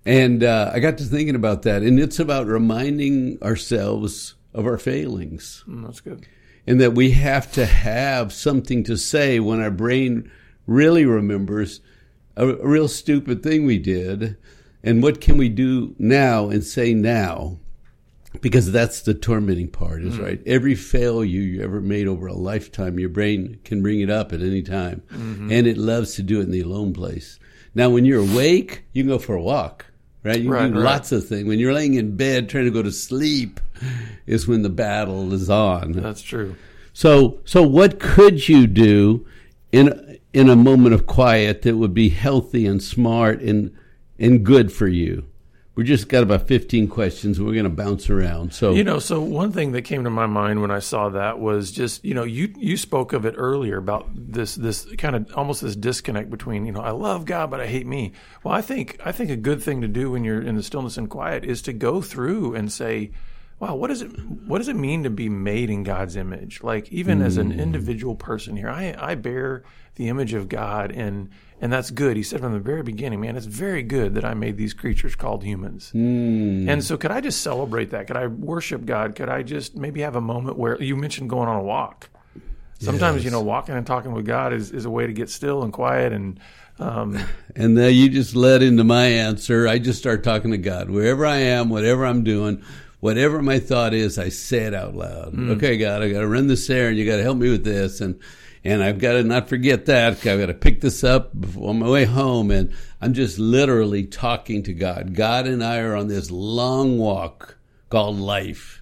And 0.05 0.43
uh, 0.43 0.71
I 0.73 0.79
got 0.81 0.97
to 0.97 1.05
thinking 1.05 1.35
about 1.35 1.61
that, 1.61 1.81
and 1.81 1.97
it's 1.97 2.19
about 2.19 2.45
reminding 2.45 3.37
ourselves 3.41 4.35
of 4.53 4.65
our 4.65 4.77
failings 4.77 5.63
Mm, 5.65 5.85
that's 5.85 6.01
good. 6.01 6.27
and 6.67 6.81
that 6.81 6.93
we 6.93 7.11
have 7.11 7.53
to 7.53 7.65
have 7.65 8.33
something 8.33 8.83
to 8.83 8.97
say 8.97 9.39
when 9.39 9.61
our 9.61 9.71
brain 9.71 10.29
really 10.65 11.05
remembers 11.05 11.81
a, 12.35 12.47
a 12.47 12.67
real 12.67 12.87
stupid 12.87 13.43
thing 13.43 13.65
we 13.65 13.77
did. 13.77 14.37
And 14.83 15.01
what 15.01 15.21
can 15.21 15.37
we 15.37 15.49
do 15.49 15.95
now 15.97 16.49
and 16.49 16.63
say 16.63 16.93
now? 16.93 17.59
Because 18.41 18.71
that's 18.71 19.01
the 19.01 19.13
tormenting 19.13 19.69
part 19.69 20.03
is 20.03 20.15
hmm. 20.15 20.23
right? 20.23 20.41
Every 20.45 20.75
failure 20.75 21.41
you 21.41 21.61
ever 21.61 21.79
made 21.79 22.07
over 22.07 22.27
a 22.27 22.33
lifetime 22.33 22.99
your 22.99 23.09
brain 23.09 23.59
can 23.63 23.81
bring 23.81 24.01
it 24.01 24.09
up 24.09 24.33
at 24.33 24.41
any 24.41 24.63
time. 24.63 25.03
Mm-hmm. 25.11 25.51
And 25.51 25.67
it 25.67 25.77
loves 25.77 26.15
to 26.15 26.23
do 26.23 26.39
it 26.39 26.43
in 26.43 26.51
the 26.51 26.61
alone 26.61 26.93
place. 26.93 27.39
Now 27.75 27.89
when 27.89 28.05
you're 28.05 28.21
awake 28.21 28.83
you 28.91 29.03
can 29.03 29.09
go 29.09 29.19
for 29.19 29.35
a 29.35 29.41
walk 29.41 29.85
right? 30.23 30.37
You 30.37 30.43
can 30.43 30.51
Right, 30.51 30.67
do 30.73 30.79
right. 30.79 30.83
lots 30.83 31.11
of 31.11 31.27
things. 31.27 31.47
When 31.47 31.59
you're 31.59 31.73
laying 31.73 31.95
in 31.95 32.15
bed 32.15 32.49
trying 32.49 32.65
to 32.65 32.71
go 32.71 32.81
to 32.81 32.91
sleep 32.91 33.59
is 34.25 34.47
when 34.47 34.61
the 34.61 34.69
battle 34.69 35.33
is 35.33 35.49
on. 35.49 35.91
That's 35.91 36.21
true. 36.21 36.55
so, 36.93 37.39
so 37.45 37.61
what 37.61 37.99
could 37.99 38.47
you 38.47 38.67
do 38.67 39.27
in 39.71 40.02
in 40.33 40.49
a 40.49 40.55
moment 40.55 40.93
of 40.93 41.05
quiet 41.05 41.61
that 41.61 41.77
would 41.77 41.93
be 41.93 42.09
healthy 42.09 42.65
and 42.65 42.81
smart 42.81 43.41
and 43.41 43.75
and 44.19 44.43
good 44.45 44.71
for 44.71 44.87
you? 44.87 45.25
We 45.75 45.83
just 45.83 46.07
got 46.07 46.21
about 46.21 46.47
fifteen 46.47 46.87
questions. 46.87 47.41
We're 47.41 47.53
going 47.53 47.63
to 47.63 47.69
bounce 47.69 48.07
around. 48.07 48.53
So, 48.53 48.73
You 48.73 48.83
know, 48.83 48.99
so 48.99 49.21
one 49.21 49.51
thing 49.51 49.71
that 49.71 49.81
came 49.81 50.03
to 50.03 50.11
my 50.11 50.27
mind 50.27 50.61
when 50.61 50.69
I 50.69 50.77
saw 50.77 51.09
that 51.09 51.39
was 51.39 51.71
just, 51.71 52.05
you 52.05 52.13
know, 52.13 52.23
you 52.23 52.53
you 52.57 52.77
spoke 52.77 53.11
of 53.11 53.25
it 53.25 53.33
earlier 53.37 53.77
about 53.77 54.07
this 54.13 54.53
this 54.53 54.85
kind 54.97 55.15
of 55.15 55.33
almost 55.35 55.61
this 55.63 55.75
disconnect 55.75 56.29
between, 56.29 56.67
you 56.67 56.71
know, 56.73 56.81
I 56.81 56.91
love 56.91 57.25
God 57.25 57.49
but 57.49 57.59
I 57.59 57.65
hate 57.65 57.87
me. 57.87 58.13
Well, 58.43 58.53
I 58.53 58.61
think 58.61 58.99
I 59.03 59.11
think 59.11 59.31
a 59.31 59.35
good 59.35 59.63
thing 59.63 59.81
to 59.81 59.87
do 59.87 60.11
when 60.11 60.23
you're 60.23 60.41
in 60.41 60.55
the 60.55 60.63
stillness 60.63 60.97
and 60.97 61.09
quiet 61.09 61.43
is 61.43 61.63
to 61.63 61.73
go 61.73 62.01
through 62.01 62.53
and 62.53 62.71
say, 62.71 63.09
wow, 63.63 63.75
what 63.75 63.87
does 63.87 64.01
it 64.01 64.09
what 64.45 64.57
does 64.57 64.67
it 64.67 64.75
mean 64.75 65.03
to 65.03 65.09
be 65.09 65.29
made 65.29 65.69
in 65.69 65.83
God's 65.83 66.17
image? 66.17 66.61
Like 66.61 66.91
even 66.91 67.21
as 67.21 67.37
an 67.37 67.57
individual 67.57 68.13
person 68.13 68.57
here, 68.57 68.69
I 68.69 68.93
I 68.97 69.15
bear 69.15 69.63
the 69.95 70.09
image 70.09 70.33
of 70.33 70.49
God 70.49 70.91
and 70.91 71.29
and 71.61 71.71
that's 71.71 71.89
good. 71.89 72.17
He 72.17 72.23
said 72.23 72.41
from 72.41 72.51
the 72.51 72.59
very 72.59 72.83
beginning, 72.83 73.21
man, 73.21 73.37
it's 73.37 73.45
very 73.45 73.81
good 73.81 74.15
that 74.15 74.25
I 74.25 74.33
made 74.33 74.57
these 74.57 74.73
creatures 74.73 75.15
called 75.15 75.45
humans. 75.45 75.91
And 76.69 76.83
so, 76.83 76.97
could 76.97 77.11
I 77.11 77.21
just 77.21 77.39
celebrate 77.39 77.91
that? 77.91 78.07
Could 78.07 78.17
I 78.17 78.27
worship 78.27 78.83
God? 78.83 79.15
Could 79.15 79.29
I 79.29 79.43
just 79.43 79.77
maybe 79.77 80.01
have 80.01 80.17
a 80.17 80.21
moment 80.21 80.57
where 80.57 80.81
you 80.81 80.97
mentioned 80.97 81.29
going 81.29 81.47
on 81.47 81.55
a 81.55 81.63
walk? 81.63 82.09
Sometimes, 82.79 83.23
you 83.23 83.31
know, 83.31 83.39
walking 83.39 83.75
and 83.75 83.87
talking 83.87 84.11
with 84.11 84.25
God 84.25 84.51
is, 84.51 84.71
is 84.71 84.83
a 84.83 84.89
way 84.89 85.07
to 85.07 85.13
get 85.13 85.29
still 85.29 85.63
and 85.63 85.71
quiet. 85.71 86.11
And 86.11 86.37
um, 86.79 87.17
and 87.55 87.77
then 87.77 87.93
you 87.93 88.09
just 88.09 88.35
led 88.35 88.61
into 88.61 88.83
my 88.83 89.05
answer. 89.05 89.65
I 89.65 89.79
just 89.79 89.99
start 89.99 90.21
talking 90.21 90.51
to 90.51 90.57
God 90.57 90.89
wherever 90.89 91.25
I 91.25 91.37
am, 91.37 91.69
whatever 91.69 92.05
I'm 92.05 92.25
doing. 92.25 92.61
Whatever 93.03 93.41
my 93.41 93.59
thought 93.59 93.93
is, 93.93 94.17
I 94.17 94.29
say 94.29 94.59
it 94.59 94.73
out 94.73 94.95
loud. 94.95 95.37
Okay, 95.37 95.75
God, 95.75 96.01
I 96.01 96.09
got 96.09 96.21
to 96.21 96.27
run 96.27 96.47
this 96.47 96.69
errand. 96.69 96.97
You 96.97 97.05
got 97.05 97.17
to 97.17 97.21
help 97.21 97.37
me 97.37 97.49
with 97.49 97.65
this, 97.65 97.99
and 97.99 98.17
and 98.63 98.81
I've 98.81 98.97
got 98.97 99.13
to 99.13 99.23
not 99.23 99.49
forget 99.49 99.87
that. 99.87 100.13
I've 100.13 100.23
got 100.23 100.45
to 100.45 100.53
pick 100.53 100.79
this 100.79 101.03
up 101.03 101.33
on 101.57 101.79
my 101.79 101.89
way 101.89 102.05
home, 102.05 102.49
and 102.49 102.71
I'm 103.01 103.13
just 103.13 103.37
literally 103.37 104.05
talking 104.05 104.63
to 104.63 104.73
God. 104.73 105.15
God 105.15 105.47
and 105.47 105.61
I 105.61 105.79
are 105.79 105.97
on 105.97 106.07
this 106.07 106.31
long 106.31 106.97
walk 106.97 107.57
called 107.89 108.19
life, 108.19 108.81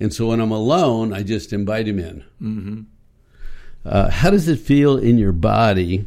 and 0.00 0.14
so 0.14 0.28
when 0.28 0.40
I'm 0.40 0.50
alone, 0.50 1.12
I 1.12 1.22
just 1.22 1.52
invite 1.52 1.86
Him 1.86 1.98
in. 1.98 2.24
mm-hmm. 2.40 2.80
Uh, 3.84 4.08
how 4.08 4.30
does 4.30 4.48
it 4.48 4.60
feel 4.60 4.96
in 4.96 5.18
your 5.18 5.32
body 5.32 6.06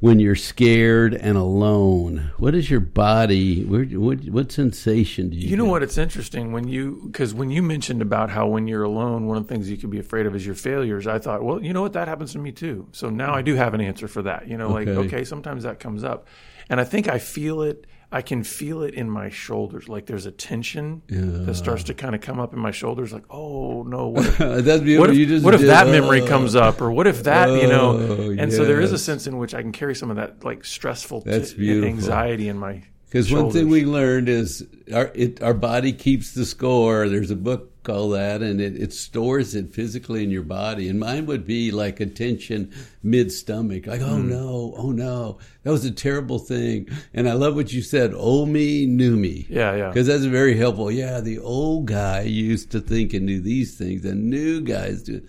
when 0.00 0.18
you're 0.18 0.34
scared 0.34 1.14
and 1.14 1.36
alone? 1.36 2.32
What 2.38 2.54
is 2.54 2.70
your 2.70 2.80
body? 2.80 3.64
Where, 3.64 3.84
what, 3.84 4.20
what 4.24 4.50
sensation 4.50 5.30
do 5.30 5.36
you? 5.36 5.48
You 5.48 5.56
know 5.56 5.64
get? 5.64 5.70
what? 5.70 5.82
It's 5.82 5.98
interesting 5.98 6.52
when 6.52 6.66
you 6.68 7.02
because 7.06 7.34
when 7.34 7.50
you 7.50 7.62
mentioned 7.62 8.02
about 8.02 8.30
how 8.30 8.46
when 8.48 8.66
you're 8.66 8.82
alone, 8.82 9.26
one 9.26 9.36
of 9.36 9.46
the 9.46 9.54
things 9.54 9.70
you 9.70 9.76
could 9.76 9.90
be 9.90 9.98
afraid 9.98 10.26
of 10.26 10.34
is 10.34 10.44
your 10.44 10.54
failures. 10.54 11.06
I 11.06 11.18
thought, 11.18 11.42
well, 11.44 11.62
you 11.62 11.72
know 11.72 11.82
what? 11.82 11.92
That 11.92 12.08
happens 12.08 12.32
to 12.32 12.38
me 12.38 12.50
too. 12.52 12.88
So 12.92 13.10
now 13.10 13.34
I 13.34 13.42
do 13.42 13.54
have 13.54 13.74
an 13.74 13.80
answer 13.80 14.08
for 14.08 14.22
that. 14.22 14.48
You 14.48 14.56
know, 14.56 14.70
like 14.70 14.88
Okay. 14.88 15.06
okay, 15.16 15.24
sometimes 15.24 15.62
that 15.64 15.78
comes 15.78 16.02
up, 16.02 16.26
and 16.68 16.80
I 16.80 16.84
think 16.84 17.08
I 17.08 17.18
feel 17.18 17.62
it. 17.62 17.86
I 18.12 18.22
can 18.22 18.42
feel 18.42 18.82
it 18.82 18.94
in 18.94 19.08
my 19.08 19.28
shoulders. 19.28 19.88
Like 19.88 20.06
there's 20.06 20.26
a 20.26 20.32
tension 20.32 21.02
that 21.08 21.54
starts 21.54 21.84
to 21.84 21.94
kind 21.94 22.14
of 22.14 22.20
come 22.20 22.40
up 22.40 22.52
in 22.52 22.58
my 22.58 22.72
shoulders. 22.72 23.12
Like, 23.12 23.24
oh 23.30 23.84
no, 23.84 24.08
what 24.08 24.26
if, 24.26 24.38
That's 24.64 24.82
beautiful. 24.82 25.00
what 25.00 25.10
if, 25.10 25.16
you 25.16 25.26
just 25.26 25.44
what 25.44 25.54
if 25.54 25.60
did- 25.60 25.70
that 25.70 25.86
memory 25.86 26.22
oh. 26.22 26.26
comes 26.26 26.56
up, 26.56 26.80
or 26.80 26.90
what 26.90 27.06
if 27.06 27.22
that, 27.24 27.48
you 27.62 27.68
know? 27.68 27.98
Oh, 27.98 28.30
And 28.36 28.52
so 28.52 28.64
there 28.64 28.80
is 28.80 28.92
a 28.92 28.98
sense 28.98 29.26
in 29.26 29.38
which 29.38 29.54
I 29.54 29.62
can 29.62 29.72
carry 29.72 29.94
some 29.94 30.10
of 30.10 30.16
that 30.16 30.44
like 30.44 30.64
stressful 30.64 31.22
t- 31.22 31.86
anxiety 31.86 32.48
in 32.48 32.58
my. 32.58 32.82
Because 33.06 33.32
one 33.32 33.50
thing 33.50 33.68
we 33.68 33.84
learned 33.84 34.28
is 34.28 34.66
our 34.92 35.10
it, 35.14 35.42
our 35.42 35.54
body 35.54 35.92
keeps 35.92 36.32
the 36.32 36.44
score. 36.44 37.08
There's 37.08 37.30
a 37.30 37.36
book 37.36 37.69
called 37.82 38.14
that, 38.14 38.42
and 38.42 38.60
it, 38.60 38.76
it 38.76 38.92
stores 38.92 39.54
it 39.54 39.74
physically 39.74 40.22
in 40.22 40.30
your 40.30 40.42
body. 40.42 40.88
And 40.88 41.00
mine 41.00 41.26
would 41.26 41.46
be 41.46 41.70
like 41.70 42.00
a 42.00 42.06
tension 42.06 42.72
mid 43.02 43.32
stomach, 43.32 43.86
like 43.86 44.00
oh 44.00 44.16
hmm. 44.16 44.28
no, 44.28 44.74
oh 44.76 44.90
no, 44.92 45.38
that 45.62 45.70
was 45.70 45.84
a 45.84 45.90
terrible 45.90 46.38
thing. 46.38 46.88
And 47.14 47.28
I 47.28 47.32
love 47.32 47.54
what 47.54 47.72
you 47.72 47.82
said, 47.82 48.14
old 48.14 48.48
me, 48.48 48.86
new 48.86 49.16
me. 49.16 49.46
Yeah, 49.48 49.74
yeah. 49.74 49.88
Because 49.88 50.06
that's 50.06 50.24
very 50.24 50.56
helpful. 50.56 50.90
Yeah, 50.90 51.20
the 51.20 51.38
old 51.38 51.86
guy 51.86 52.22
used 52.22 52.70
to 52.72 52.80
think 52.80 53.12
and 53.14 53.26
do 53.26 53.40
these 53.40 53.76
things, 53.76 54.04
and 54.04 54.30
new 54.30 54.60
guys 54.60 55.02
do. 55.02 55.22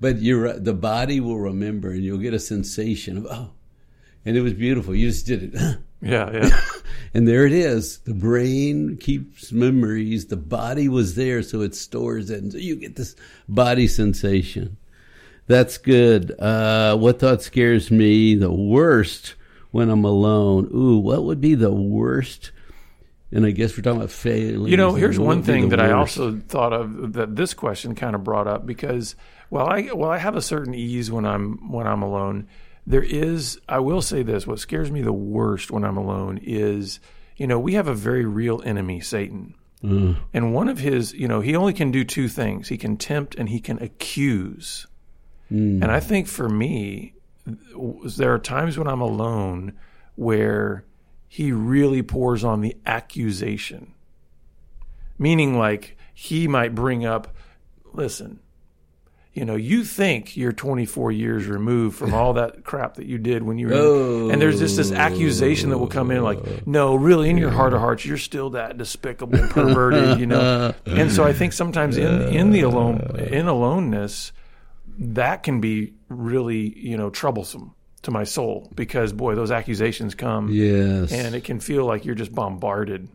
But 0.00 0.20
you're 0.20 0.42
right, 0.42 0.62
the 0.62 0.74
body 0.74 1.20
will 1.20 1.38
remember, 1.38 1.90
and 1.90 2.02
you'll 2.02 2.18
get 2.18 2.34
a 2.34 2.38
sensation 2.38 3.16
of 3.16 3.26
oh, 3.30 3.50
and 4.24 4.36
it 4.36 4.40
was 4.40 4.54
beautiful. 4.54 4.94
You 4.94 5.08
just 5.08 5.26
did 5.26 5.54
it. 5.54 5.78
Yeah, 6.00 6.30
yeah. 6.32 6.60
And 7.14 7.26
there 7.26 7.46
it 7.46 7.52
is. 7.54 8.00
The 8.00 8.12
brain 8.12 8.98
keeps 8.98 9.50
memories. 9.50 10.26
The 10.26 10.36
body 10.36 10.86
was 10.86 11.14
there, 11.14 11.42
so 11.42 11.62
it 11.62 11.74
stores 11.74 12.28
it. 12.28 12.42
And 12.42 12.52
so 12.52 12.58
you 12.58 12.76
get 12.76 12.96
this 12.96 13.16
body 13.48 13.86
sensation. 13.86 14.76
That's 15.46 15.78
good. 15.78 16.38
Uh, 16.38 16.98
what 16.98 17.18
thought 17.18 17.40
scares 17.40 17.90
me 17.90 18.34
the 18.34 18.52
worst 18.52 19.34
when 19.70 19.88
I'm 19.88 20.04
alone? 20.04 20.68
Ooh, 20.74 20.98
what 20.98 21.24
would 21.24 21.40
be 21.40 21.54
the 21.54 21.72
worst? 21.72 22.52
And 23.32 23.46
I 23.46 23.50
guess 23.52 23.74
we're 23.76 23.82
talking 23.82 24.00
about 24.00 24.10
failing. 24.10 24.70
You 24.70 24.76
know, 24.76 24.94
here's 24.94 25.18
one 25.18 25.42
thing 25.42 25.70
that 25.70 25.80
I 25.80 25.92
also 25.92 26.36
thought 26.36 26.74
of 26.74 27.14
that 27.14 27.34
this 27.34 27.54
question 27.54 27.94
kind 27.94 28.14
of 28.14 28.24
brought 28.24 28.46
up 28.46 28.66
because 28.66 29.16
well, 29.48 29.66
I 29.66 29.84
while 29.86 30.10
I 30.10 30.18
have 30.18 30.36
a 30.36 30.42
certain 30.42 30.74
ease 30.74 31.10
when 31.10 31.24
I'm 31.24 31.70
when 31.70 31.86
I'm 31.86 32.02
alone, 32.02 32.46
there 32.86 33.02
is 33.02 33.58
I 33.68 33.80
will 33.80 34.00
say 34.00 34.22
this: 34.22 34.46
what 34.46 34.60
scares 34.60 34.90
me 34.90 35.02
the 35.02 35.12
worst 35.12 35.70
when 35.70 35.84
I'm 35.84 35.96
alone 35.96 36.38
is 36.42 37.00
you 37.36 37.46
know 37.46 37.58
we 37.58 37.74
have 37.74 37.88
a 37.88 37.94
very 37.94 38.24
real 38.24 38.62
enemy, 38.64 39.00
Satan, 39.00 39.54
mm. 39.82 40.16
and 40.32 40.54
one 40.54 40.68
of 40.68 40.78
his 40.78 41.12
you 41.12 41.26
know 41.26 41.40
he 41.40 41.56
only 41.56 41.72
can 41.72 41.90
do 41.90 42.04
two 42.04 42.28
things: 42.28 42.68
he 42.68 42.78
can 42.78 42.96
tempt 42.96 43.34
and 43.34 43.48
he 43.48 43.60
can 43.60 43.82
accuse. 43.82 44.86
Mm. 45.50 45.82
And 45.82 45.90
I 45.90 46.00
think 46.00 46.28
for 46.28 46.48
me, 46.48 47.14
there 47.44 48.32
are 48.32 48.38
times 48.38 48.78
when 48.78 48.88
I'm 48.88 49.00
alone 49.00 49.72
where 50.14 50.84
he 51.28 51.52
really 51.52 52.02
pours 52.02 52.44
on 52.44 52.60
the 52.60 52.76
accusation. 52.86 53.94
Meaning 55.18 55.58
like 55.58 55.96
he 56.14 56.46
might 56.46 56.74
bring 56.74 57.04
up 57.04 57.34
listen 57.92 58.40
you 59.36 59.44
know 59.44 59.54
you 59.54 59.84
think 59.84 60.36
you're 60.36 60.52
24 60.52 61.12
years 61.12 61.46
removed 61.46 61.96
from 61.98 62.14
all 62.14 62.32
that 62.32 62.64
crap 62.64 62.94
that 62.94 63.06
you 63.06 63.18
did 63.18 63.42
when 63.42 63.58
you 63.58 63.68
were 63.68 63.74
in, 64.26 64.30
and 64.32 64.40
there's 64.42 64.58
just 64.58 64.76
this 64.76 64.90
accusation 64.92 65.70
that 65.70 65.78
will 65.78 65.86
come 65.88 66.10
in 66.10 66.22
like 66.22 66.66
no 66.66 66.94
really 66.94 67.28
in 67.28 67.36
your 67.36 67.50
heart 67.50 67.72
of 67.74 67.80
hearts 67.80 68.04
you're 68.06 68.16
still 68.16 68.50
that 68.50 68.78
despicable 68.78 69.38
perverted 69.48 70.18
you 70.18 70.26
know 70.26 70.74
and 70.86 71.12
so 71.12 71.22
i 71.24 71.32
think 71.32 71.52
sometimes 71.52 71.96
in 71.96 72.22
in 72.34 72.50
the 72.50 72.62
alone 72.62 73.00
in 73.30 73.46
aloneness 73.46 74.32
that 74.98 75.42
can 75.42 75.60
be 75.60 75.92
really 76.08 76.76
you 76.78 76.96
know 76.96 77.10
troublesome 77.10 77.74
to 78.02 78.10
my 78.10 78.24
soul 78.24 78.70
because 78.74 79.12
boy 79.12 79.34
those 79.34 79.50
accusations 79.50 80.14
come 80.14 80.48
Yes. 80.50 81.12
and 81.12 81.34
it 81.34 81.44
can 81.44 81.60
feel 81.60 81.84
like 81.84 82.04
you're 82.04 82.14
just 82.14 82.32
bombarded 82.34 83.08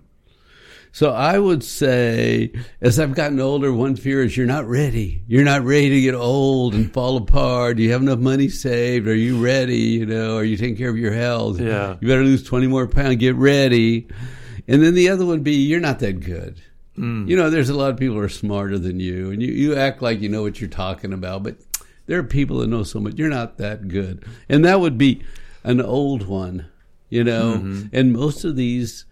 So 0.93 1.11
I 1.11 1.39
would 1.39 1.63
say, 1.63 2.51
as 2.81 2.99
I've 2.99 3.15
gotten 3.15 3.39
older, 3.39 3.71
one 3.71 3.95
fear 3.95 4.23
is 4.23 4.35
you're 4.35 4.45
not 4.45 4.67
ready. 4.67 5.23
You're 5.25 5.45
not 5.45 5.63
ready 5.63 5.89
to 5.89 6.01
get 6.01 6.15
old 6.15 6.73
and 6.73 6.91
fall 6.91 7.15
apart. 7.15 7.77
Do 7.77 7.83
you 7.83 7.93
have 7.93 8.01
enough 8.01 8.19
money 8.19 8.49
saved? 8.49 9.07
Are 9.07 9.15
you 9.15 9.41
ready? 9.41 9.77
You 9.77 10.05
know, 10.05 10.37
are 10.37 10.43
you 10.43 10.57
taking 10.57 10.75
care 10.75 10.89
of 10.89 10.97
your 10.97 11.13
health? 11.13 11.61
Yeah. 11.61 11.95
You 12.01 12.07
better 12.07 12.23
lose 12.23 12.43
20 12.43 12.67
more 12.67 12.87
pounds. 12.87 13.15
Get 13.15 13.35
ready. 13.35 14.07
And 14.67 14.83
then 14.83 14.93
the 14.93 15.09
other 15.09 15.25
one 15.25 15.35
would 15.35 15.43
be, 15.43 15.55
you're 15.55 15.79
not 15.79 15.99
that 15.99 16.19
good. 16.19 16.61
Mm. 16.97 17.29
You 17.29 17.37
know, 17.37 17.49
there's 17.49 17.69
a 17.69 17.73
lot 17.73 17.91
of 17.91 17.97
people 17.97 18.15
who 18.15 18.21
are 18.21 18.29
smarter 18.29 18.77
than 18.77 18.99
you, 18.99 19.31
and 19.31 19.41
you, 19.41 19.51
you 19.51 19.75
act 19.75 20.01
like 20.01 20.19
you 20.19 20.27
know 20.27 20.41
what 20.41 20.59
you're 20.59 20.69
talking 20.69 21.13
about, 21.13 21.43
but 21.43 21.55
there 22.05 22.19
are 22.19 22.23
people 22.23 22.57
that 22.59 22.67
know 22.67 22.83
so 22.83 22.99
much. 22.99 23.15
You're 23.15 23.29
not 23.29 23.57
that 23.59 23.87
good. 23.87 24.25
And 24.49 24.65
that 24.65 24.81
would 24.81 24.97
be 24.97 25.23
an 25.63 25.81
old 25.81 26.27
one, 26.27 26.67
you 27.09 27.23
know? 27.23 27.53
Mm-hmm. 27.57 27.87
And 27.93 28.11
most 28.11 28.43
of 28.43 28.57
these 28.57 29.05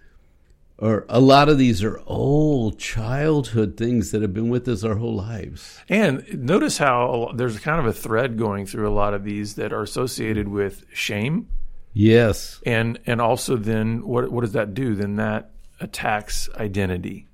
or 0.82 1.06
a 1.10 1.20
lot 1.20 1.50
of 1.50 1.58
these 1.58 1.84
are 1.84 2.02
old 2.08 2.80
childhood 2.80 3.76
things 3.76 4.12
that 4.12 4.22
have 4.22 4.34
been 4.34 4.50
with 4.50 4.68
us 4.68 4.84
our 4.84 4.96
whole 4.96 5.16
lives. 5.16 5.80
And 5.90 6.26
notice 6.46 6.78
how 6.78 7.34
there's 7.36 7.60
kind 7.60 7.80
of 7.80 7.86
a 7.86 7.94
thread 7.94 8.38
going 8.38 8.66
through 8.66 8.88
a 8.88 8.94
lot 8.94 9.14
of 9.14 9.24
these 9.24 9.56
that 9.56 9.74
are 9.74 9.84
associated 9.84 10.48
with 10.48 10.86
shame. 10.94 11.50
Yes. 11.94 12.62
And 12.66 13.00
and 13.06 13.20
also 13.20 13.58
then 13.58 14.08
what 14.08 14.32
what 14.32 14.42
does 14.42 14.54
that 14.54 14.74
do? 14.74 14.96
Then 14.96 15.18
that 15.18 15.52
attacks 15.82 16.50
identity. 16.56 17.29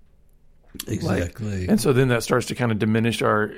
Exactly. 0.87 1.61
Like, 1.61 1.69
and 1.69 1.81
so 1.81 1.93
then 1.93 2.09
that 2.09 2.23
starts 2.23 2.47
to 2.47 2.55
kind 2.55 2.71
of 2.71 2.79
diminish 2.79 3.21
our 3.21 3.51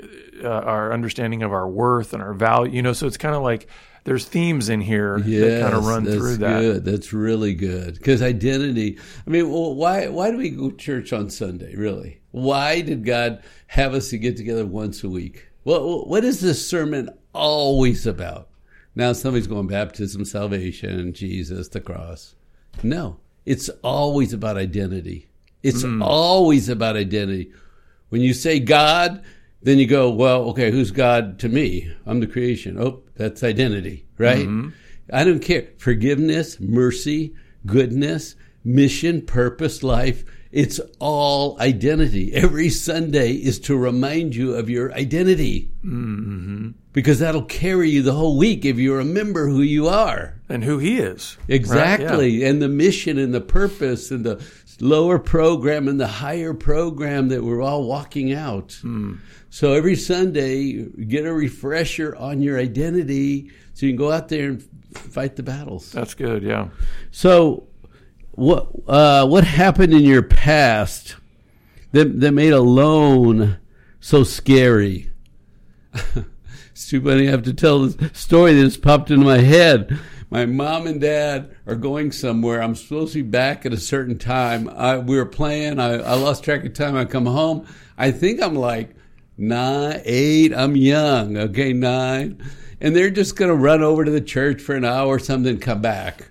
uh, 0.43 0.47
our 0.47 0.93
understanding 0.93 1.43
of 1.43 1.51
our 1.51 1.67
worth 1.67 2.13
and 2.13 2.21
our 2.21 2.33
value. 2.33 2.73
You 2.73 2.81
know, 2.81 2.93
so 2.93 3.07
it's 3.07 3.17
kind 3.17 3.35
of 3.35 3.43
like 3.43 3.67
there's 4.03 4.25
themes 4.25 4.69
in 4.69 4.79
here 4.79 5.17
yes, 5.19 5.41
that 5.41 5.61
kind 5.63 5.73
of 5.75 5.85
run 5.85 6.05
that's 6.05 6.15
through 6.15 6.37
that. 6.37 6.61
Good. 6.61 6.85
That's 6.85 7.11
really 7.11 7.53
good 7.53 7.95
because 7.95 8.21
identity. 8.21 8.97
I 9.25 9.29
mean, 9.29 9.51
well, 9.51 9.75
why 9.75 10.07
why 10.07 10.31
do 10.31 10.37
we 10.37 10.49
go 10.49 10.71
to 10.71 10.77
church 10.77 11.11
on 11.11 11.29
Sunday? 11.29 11.75
Really, 11.75 12.21
why 12.31 12.81
did 12.81 13.05
God 13.05 13.43
have 13.67 13.93
us 13.93 14.09
to 14.11 14.17
get 14.17 14.37
together 14.37 14.65
once 14.65 15.03
a 15.03 15.09
week? 15.09 15.47
Well, 15.65 16.05
what 16.05 16.23
is 16.23 16.39
this 16.39 16.65
sermon 16.65 17.09
always 17.33 18.07
about? 18.07 18.47
Now 18.95 19.13
somebody's 19.13 19.47
going 19.47 19.67
baptism, 19.67 20.25
salvation, 20.25 21.13
Jesus, 21.13 21.67
the 21.67 21.81
cross. 21.81 22.35
No, 22.81 23.19
it's 23.45 23.69
always 23.83 24.33
about 24.33 24.57
identity. 24.57 25.27
It's 25.63 25.83
mm. 25.83 26.03
always 26.03 26.69
about 26.69 26.95
identity. 26.95 27.51
When 28.09 28.21
you 28.21 28.33
say 28.33 28.59
God, 28.59 29.23
then 29.61 29.79
you 29.79 29.87
go, 29.87 30.09
well, 30.09 30.43
okay, 30.49 30.71
who's 30.71 30.91
God 30.91 31.39
to 31.39 31.49
me? 31.49 31.93
I'm 32.05 32.19
the 32.19 32.27
creation. 32.27 32.79
Oh, 32.79 33.03
that's 33.15 33.43
identity, 33.43 34.05
right? 34.17 34.47
Mm-hmm. 34.47 34.69
I 35.11 35.23
don't 35.23 35.39
care. 35.39 35.67
Forgiveness, 35.77 36.59
mercy, 36.59 37.33
goodness, 37.65 38.35
mission, 38.63 39.21
purpose, 39.21 39.83
life. 39.83 40.23
It's 40.51 40.79
all 40.99 41.59
identity. 41.59 42.33
Every 42.33 42.69
Sunday 42.69 43.33
is 43.33 43.59
to 43.61 43.75
remind 43.77 44.35
you 44.35 44.53
of 44.55 44.69
your 44.69 44.93
identity. 44.93 45.69
Mm-hmm. 45.83 46.69
Because 46.93 47.19
that'll 47.19 47.43
carry 47.43 47.89
you 47.89 48.01
the 48.01 48.13
whole 48.13 48.37
week 48.37 48.63
if 48.63 48.77
you 48.77 48.95
remember 48.95 49.47
who 49.47 49.61
you 49.61 49.87
are. 49.87 50.39
And 50.49 50.63
who 50.63 50.77
He 50.77 50.97
is. 50.99 51.37
Exactly. 51.47 52.07
Right? 52.07 52.31
Yeah. 52.31 52.47
And 52.47 52.61
the 52.61 52.69
mission 52.69 53.17
and 53.17 53.33
the 53.33 53.41
purpose 53.41 54.09
and 54.11 54.25
the 54.25 54.43
lower 54.79 55.19
program 55.19 55.87
and 55.87 55.99
the 55.99 56.07
higher 56.07 56.53
program 56.53 57.29
that 57.29 57.43
we're 57.43 57.61
all 57.61 57.83
walking 57.83 58.33
out. 58.33 58.69
Mm. 58.83 59.19
So 59.49 59.73
every 59.73 59.95
Sunday, 59.95 60.83
get 60.83 61.25
a 61.25 61.33
refresher 61.33 62.15
on 62.15 62.41
your 62.41 62.59
identity 62.59 63.51
so 63.73 63.85
you 63.85 63.93
can 63.93 63.97
go 63.97 64.11
out 64.11 64.27
there 64.29 64.49
and 64.49 64.63
fight 64.93 65.35
the 65.35 65.43
battles. 65.43 65.91
That's 65.91 66.13
good, 66.13 66.43
yeah. 66.43 66.69
So, 67.11 67.67
what 68.31 68.71
uh, 68.87 69.25
what 69.25 69.43
happened 69.43 69.93
in 69.93 70.01
your 70.01 70.21
past 70.21 71.15
that 71.91 72.19
that 72.19 72.31
made 72.31 72.53
alone 72.53 73.57
so 73.99 74.23
scary? 74.23 75.11
it's 76.71 76.89
too 76.89 77.01
funny. 77.01 77.27
I 77.27 77.31
have 77.31 77.43
to 77.43 77.53
tell 77.53 77.79
this 77.79 78.19
story 78.19 78.53
that 78.53 78.63
just 78.63 78.81
popped 78.81 79.09
into 79.11 79.25
my 79.25 79.39
head. 79.39 79.99
My 80.29 80.45
mom 80.45 80.87
and 80.87 80.99
dad 80.99 81.55
are 81.65 81.75
going 81.75 82.11
somewhere. 82.11 82.61
I'm 82.61 82.75
supposed 82.75 83.13
to 83.13 83.23
be 83.23 83.29
back 83.29 83.65
at 83.65 83.71
a 83.71 83.77
certain 83.77 84.17
time. 84.17 84.67
I, 84.69 84.97
we 84.97 85.15
were 85.15 85.25
playing. 85.25 85.79
I, 85.79 85.93
I 85.93 86.15
lost 86.15 86.43
track 86.43 86.65
of 86.65 86.73
time. 86.73 86.97
I 86.97 87.05
come 87.05 87.25
home. 87.25 87.65
I 87.97 88.11
think 88.11 88.41
I'm 88.41 88.55
like 88.55 88.95
nine, 89.37 90.01
eight. 90.03 90.53
I'm 90.53 90.75
young. 90.75 91.37
Okay, 91.37 91.71
nine. 91.71 92.43
And 92.81 92.95
they're 92.95 93.09
just 93.09 93.37
going 93.37 93.49
to 93.49 93.55
run 93.55 93.81
over 93.81 94.03
to 94.03 94.11
the 94.11 94.21
church 94.21 94.61
for 94.61 94.75
an 94.75 94.83
hour 94.85 95.07
or 95.15 95.19
something, 95.19 95.59
come 95.59 95.81
back. 95.81 96.29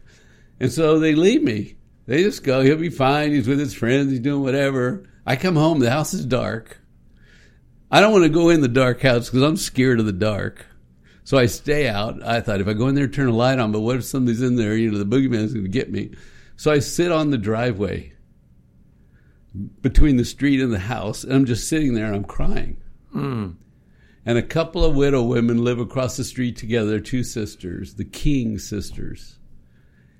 And 0.60 0.70
so 0.70 0.98
they 0.98 1.14
leave 1.14 1.42
me. 1.42 1.76
They 2.06 2.22
just 2.22 2.44
go. 2.44 2.60
He'll 2.62 2.76
be 2.76 2.90
fine. 2.90 3.32
He's 3.32 3.48
with 3.48 3.58
his 3.58 3.74
friends. 3.74 4.10
He's 4.10 4.20
doing 4.20 4.42
whatever. 4.42 5.08
I 5.24 5.36
come 5.36 5.56
home. 5.56 5.80
The 5.80 5.90
house 5.90 6.14
is 6.14 6.24
dark. 6.24 6.80
I 7.90 8.00
don't 8.00 8.12
want 8.12 8.24
to 8.24 8.30
go 8.30 8.50
in 8.50 8.60
the 8.60 8.68
dark 8.68 9.00
house 9.00 9.28
because 9.28 9.42
I'm 9.42 9.56
scared 9.56 10.00
of 10.00 10.06
the 10.06 10.12
dark. 10.12 10.66
So 11.26 11.38
I 11.38 11.46
stay 11.46 11.88
out. 11.88 12.22
I 12.22 12.40
thought 12.40 12.60
if 12.60 12.68
I 12.68 12.72
go 12.72 12.86
in 12.86 12.94
there 12.94 13.06
and 13.06 13.12
turn 13.12 13.26
a 13.26 13.32
light 13.32 13.58
on, 13.58 13.72
but 13.72 13.80
what 13.80 13.96
if 13.96 14.04
somebody's 14.04 14.40
in 14.40 14.54
there? 14.54 14.76
You 14.76 14.92
know, 14.92 14.98
the 14.98 15.04
boogeyman's 15.04 15.52
going 15.52 15.64
to 15.64 15.68
get 15.68 15.90
me. 15.90 16.12
So 16.54 16.70
I 16.70 16.78
sit 16.78 17.10
on 17.10 17.30
the 17.30 17.36
driveway 17.36 18.12
between 19.82 20.18
the 20.18 20.24
street 20.24 20.60
and 20.60 20.72
the 20.72 20.78
house, 20.78 21.24
and 21.24 21.32
I'm 21.32 21.44
just 21.44 21.68
sitting 21.68 21.94
there 21.94 22.06
and 22.06 22.14
I'm 22.14 22.22
crying. 22.22 22.76
Mm. 23.12 23.56
And 24.24 24.38
a 24.38 24.42
couple 24.42 24.84
of 24.84 24.94
widow 24.94 25.24
women 25.24 25.64
live 25.64 25.80
across 25.80 26.16
the 26.16 26.22
street 26.22 26.56
together, 26.56 27.00
two 27.00 27.24
sisters, 27.24 27.94
the 27.94 28.04
King 28.04 28.56
sisters. 28.60 29.40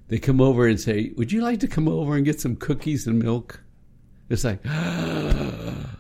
They 0.09 0.19
come 0.19 0.41
over 0.41 0.67
and 0.67 0.81
say, 0.81 1.13
Would 1.17 1.31
you 1.31 1.41
like 1.41 1.61
to 1.61 1.69
come 1.69 1.87
over 1.87 2.17
and 2.17 2.25
get 2.25 2.41
some 2.41 2.57
cookies 2.57 3.07
and 3.07 3.23
milk? 3.23 3.63
It's 4.29 4.43
like, 4.43 4.61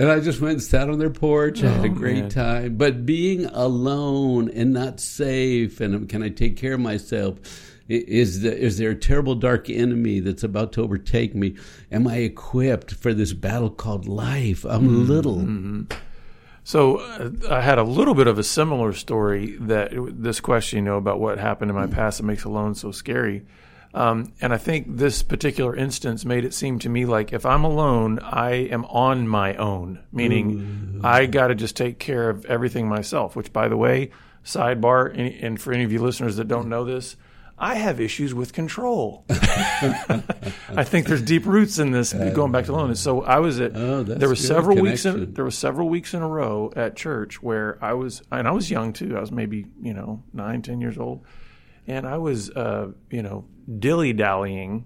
and 0.00 0.10
I 0.10 0.20
just 0.20 0.40
went 0.40 0.54
and 0.54 0.62
sat 0.62 0.88
on 0.88 0.98
their 0.98 1.10
porch. 1.10 1.62
I 1.62 1.68
had 1.68 1.84
a 1.84 1.88
oh, 1.88 1.94
great 1.94 2.20
man. 2.20 2.28
time. 2.30 2.76
But 2.76 3.04
being 3.04 3.44
alone 3.44 4.48
and 4.48 4.72
not 4.72 4.98
safe, 4.98 5.78
and 5.80 6.08
can 6.08 6.22
I 6.22 6.30
take 6.30 6.56
care 6.56 6.72
of 6.72 6.80
myself? 6.80 7.38
Is, 7.86 8.40
the, 8.40 8.56
is 8.56 8.78
there 8.78 8.92
a 8.92 8.96
terrible 8.96 9.34
dark 9.34 9.68
enemy 9.68 10.20
that's 10.20 10.42
about 10.42 10.72
to 10.72 10.82
overtake 10.82 11.34
me? 11.34 11.56
Am 11.92 12.08
I 12.08 12.16
equipped 12.16 12.94
for 12.94 13.12
this 13.12 13.34
battle 13.34 13.68
called 13.68 14.08
life? 14.08 14.64
I'm 14.64 14.88
mm-hmm. 14.88 15.06
little. 15.06 15.36
Mm-hmm. 15.36 15.82
So 16.64 16.96
uh, 16.98 17.30
I 17.50 17.60
had 17.60 17.78
a 17.78 17.82
little 17.82 18.14
bit 18.14 18.26
of 18.26 18.38
a 18.38 18.42
similar 18.42 18.94
story 18.94 19.56
that 19.60 19.92
this 19.94 20.40
question, 20.40 20.78
you 20.78 20.84
know, 20.84 20.96
about 20.96 21.20
what 21.20 21.36
happened 21.36 21.70
in 21.70 21.76
my 21.76 21.88
past 21.88 22.18
that 22.18 22.24
makes 22.24 22.44
alone 22.44 22.74
so 22.74 22.90
scary. 22.90 23.44
Um, 23.92 24.32
and 24.40 24.52
I 24.52 24.56
think 24.56 24.96
this 24.96 25.22
particular 25.22 25.74
instance 25.74 26.24
made 26.24 26.44
it 26.44 26.54
seem 26.54 26.78
to 26.80 26.88
me 26.88 27.06
like 27.06 27.32
if 27.32 27.44
I'm 27.44 27.64
alone, 27.64 28.20
I 28.20 28.52
am 28.52 28.84
on 28.84 29.26
my 29.26 29.56
own, 29.56 30.00
meaning 30.12 31.00
Ooh. 31.02 31.06
I 31.06 31.26
got 31.26 31.48
to 31.48 31.56
just 31.56 31.76
take 31.76 31.98
care 31.98 32.30
of 32.30 32.44
everything 32.46 32.88
myself. 32.88 33.34
Which, 33.34 33.52
by 33.52 33.68
the 33.68 33.76
way, 33.76 34.10
sidebar, 34.44 35.10
and, 35.10 35.34
and 35.44 35.60
for 35.60 35.72
any 35.72 35.82
of 35.82 35.92
you 35.92 36.00
listeners 36.00 36.36
that 36.36 36.46
don't 36.46 36.68
know 36.68 36.84
this, 36.84 37.16
I 37.60 37.74
have 37.74 38.00
issues 38.00 38.32
with 38.32 38.54
control. 38.54 39.26
I 39.30 40.82
think 40.82 41.06
there's 41.06 41.20
deep 41.20 41.44
roots 41.44 41.78
in 41.78 41.90
this 41.90 42.14
going 42.14 42.52
back 42.52 42.64
to 42.64 42.72
alone. 42.72 42.88
And 42.88 42.98
so 42.98 43.22
I 43.22 43.38
was 43.40 43.60
at 43.60 43.76
oh, 43.76 44.02
there 44.02 44.30
were 44.30 44.34
several 44.34 44.76
connection. 44.76 45.12
weeks 45.14 45.28
in 45.28 45.34
there 45.34 45.44
were 45.44 45.50
several 45.50 45.90
weeks 45.90 46.14
in 46.14 46.22
a 46.22 46.28
row 46.28 46.72
at 46.74 46.96
church 46.96 47.42
where 47.42 47.76
I 47.84 47.92
was 47.92 48.22
and 48.32 48.48
I 48.48 48.52
was 48.52 48.70
young 48.70 48.94
too. 48.94 49.14
I 49.14 49.20
was 49.20 49.30
maybe, 49.30 49.66
you 49.82 49.92
know, 49.92 50.22
nine, 50.32 50.62
ten 50.62 50.80
years 50.80 50.96
old. 50.96 51.22
And 51.86 52.06
I 52.06 52.16
was 52.16 52.48
uh, 52.50 52.92
you 53.10 53.22
know, 53.22 53.44
dilly 53.78 54.12
dallying 54.12 54.84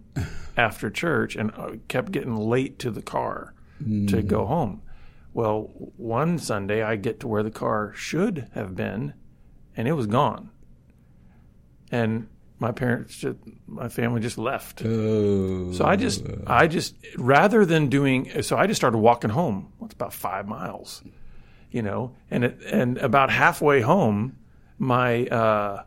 after 0.57 0.91
church 0.91 1.37
and 1.37 1.53
uh, 1.57 1.73
kept 1.89 2.13
getting 2.13 2.37
late 2.37 2.79
to 2.81 2.91
the 2.91 3.03
car 3.03 3.55
mm. 3.83 4.09
to 4.09 4.23
go 4.23 4.47
home. 4.47 4.83
Well, 5.33 5.71
one 5.97 6.39
Sunday 6.39 6.83
I 6.83 6.97
get 6.97 7.21
to 7.21 7.29
where 7.29 7.43
the 7.43 7.51
car 7.51 7.93
should 7.95 8.49
have 8.55 8.77
been 8.77 9.15
and 9.77 9.89
it 9.89 9.93
was 9.93 10.07
gone. 10.07 10.51
And 11.91 12.29
my 12.59 12.73
parents 12.73 13.17
just, 13.17 13.37
my 13.67 13.89
family 13.89 14.21
just 14.21 14.39
left. 14.39 14.83
Oh. 14.85 15.73
So 15.73 15.85
I 15.85 15.97
just 15.97 16.25
I 16.47 16.67
just 16.67 16.95
rather 17.17 17.65
than 17.65 17.89
doing 17.89 18.43
so 18.43 18.57
I 18.57 18.67
just 18.67 18.81
started 18.81 18.99
walking 18.99 19.31
home. 19.31 19.73
Well, 19.79 19.87
it's 19.87 19.95
about 19.95 20.13
five 20.13 20.47
miles, 20.47 21.03
you 21.71 21.83
know, 21.83 22.15
and 22.31 22.45
it, 22.45 22.59
and 22.71 22.99
about 22.99 23.31
halfway 23.31 23.81
home, 23.81 24.39
my 24.79 25.27
uh, 25.27 25.83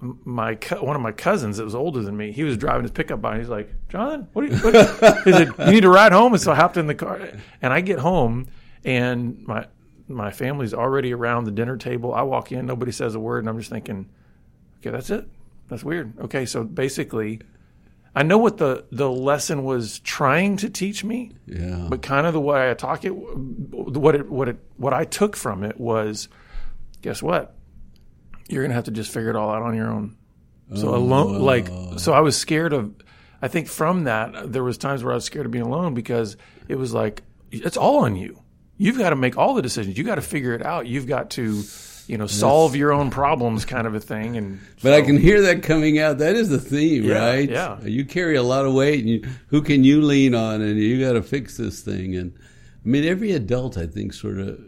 my 0.00 0.58
one 0.80 0.96
of 0.96 1.02
my 1.02 1.12
cousins 1.12 1.56
that 1.56 1.64
was 1.64 1.74
older 1.74 2.02
than 2.02 2.16
me, 2.16 2.32
he 2.32 2.44
was 2.44 2.56
driving 2.56 2.82
his 2.82 2.90
pickup 2.90 3.22
by, 3.22 3.32
and 3.32 3.40
he's 3.40 3.48
like, 3.48 3.72
"John, 3.88 4.28
what 4.32 4.44
are 4.44 4.48
you? 4.48 4.56
What, 4.58 5.24
he 5.24 5.32
said, 5.32 5.52
you 5.58 5.72
need 5.72 5.80
to 5.82 5.88
ride 5.88 6.12
home." 6.12 6.32
And 6.34 6.42
so 6.42 6.52
I 6.52 6.54
hopped 6.54 6.76
in 6.76 6.86
the 6.86 6.94
car, 6.94 7.20
and 7.62 7.72
I 7.72 7.80
get 7.80 7.98
home, 7.98 8.48
and 8.84 9.42
my 9.46 9.66
my 10.08 10.30
family's 10.30 10.74
already 10.74 11.12
around 11.12 11.44
the 11.44 11.50
dinner 11.50 11.76
table. 11.76 12.14
I 12.14 12.22
walk 12.22 12.52
in, 12.52 12.66
nobody 12.66 12.92
says 12.92 13.14
a 13.14 13.20
word, 13.20 13.40
and 13.40 13.48
I'm 13.48 13.58
just 13.58 13.70
thinking, 13.70 14.08
"Okay, 14.78 14.90
that's 14.90 15.10
it." 15.10 15.28
That's 15.68 15.82
weird. 15.82 16.18
Okay, 16.20 16.46
so 16.46 16.62
basically, 16.62 17.40
I 18.14 18.22
know 18.22 18.38
what 18.38 18.58
the 18.58 18.84
the 18.92 19.10
lesson 19.10 19.64
was 19.64 19.98
trying 20.00 20.58
to 20.58 20.70
teach 20.70 21.04
me. 21.04 21.32
Yeah. 21.46 21.86
But 21.88 22.02
kind 22.02 22.26
of 22.26 22.34
the 22.34 22.40
way 22.40 22.70
I 22.70 22.74
talk 22.74 23.04
it, 23.04 23.10
what 23.10 24.14
it 24.14 24.30
what 24.30 24.48
it 24.48 24.58
what 24.76 24.92
I 24.92 25.04
took 25.04 25.36
from 25.36 25.64
it 25.64 25.80
was, 25.80 26.28
guess 27.02 27.22
what? 27.22 27.55
You're 28.48 28.62
gonna 28.62 28.74
have 28.74 28.84
to 28.84 28.90
just 28.90 29.12
figure 29.12 29.30
it 29.30 29.36
all 29.36 29.50
out 29.50 29.62
on 29.62 29.74
your 29.74 29.88
own. 29.88 30.16
So 30.74 30.88
oh. 30.88 30.96
alone, 30.96 31.40
like, 31.40 31.68
so 31.98 32.12
I 32.12 32.20
was 32.20 32.36
scared 32.36 32.72
of. 32.72 32.94
I 33.42 33.48
think 33.48 33.68
from 33.68 34.04
that 34.04 34.52
there 34.52 34.64
was 34.64 34.78
times 34.78 35.04
where 35.04 35.12
I 35.12 35.16
was 35.16 35.24
scared 35.24 35.46
of 35.46 35.52
being 35.52 35.64
alone 35.64 35.94
because 35.94 36.36
it 36.68 36.76
was 36.76 36.94
like 36.94 37.22
it's 37.50 37.76
all 37.76 37.98
on 37.98 38.16
you. 38.16 38.42
You've 38.78 38.98
got 38.98 39.10
to 39.10 39.16
make 39.16 39.36
all 39.38 39.54
the 39.54 39.62
decisions. 39.62 39.96
You 39.96 40.04
got 40.04 40.16
to 40.16 40.22
figure 40.22 40.54
it 40.54 40.64
out. 40.64 40.86
You've 40.86 41.06
got 41.06 41.30
to 41.30 41.62
you 42.06 42.16
know, 42.16 42.26
solve 42.26 42.76
your 42.76 42.92
own 42.92 43.10
problems 43.10 43.64
kind 43.64 43.86
of 43.86 43.94
a 43.94 44.00
thing. 44.00 44.36
And 44.36 44.60
but 44.82 44.92
I 44.92 45.02
can 45.02 45.18
hear 45.18 45.42
that 45.42 45.62
coming 45.62 45.98
out. 45.98 46.18
That 46.18 46.36
is 46.36 46.48
the 46.48 46.60
theme, 46.60 47.04
yeah, 47.04 47.18
right? 47.18 47.50
Yeah. 47.50 47.80
You 47.82 48.04
carry 48.04 48.36
a 48.36 48.42
lot 48.42 48.64
of 48.64 48.74
weight, 48.74 49.00
and 49.00 49.08
you, 49.08 49.24
who 49.48 49.62
can 49.62 49.84
you 49.84 50.02
lean 50.02 50.34
on? 50.34 50.60
And 50.60 50.78
you 50.78 51.00
got 51.00 51.14
to 51.14 51.22
fix 51.22 51.56
this 51.56 51.80
thing. 51.80 52.14
And 52.14 52.32
I 52.38 52.88
mean, 52.88 53.04
every 53.04 53.32
adult, 53.32 53.76
I 53.76 53.86
think, 53.86 54.12
sort 54.12 54.38
of 54.38 54.58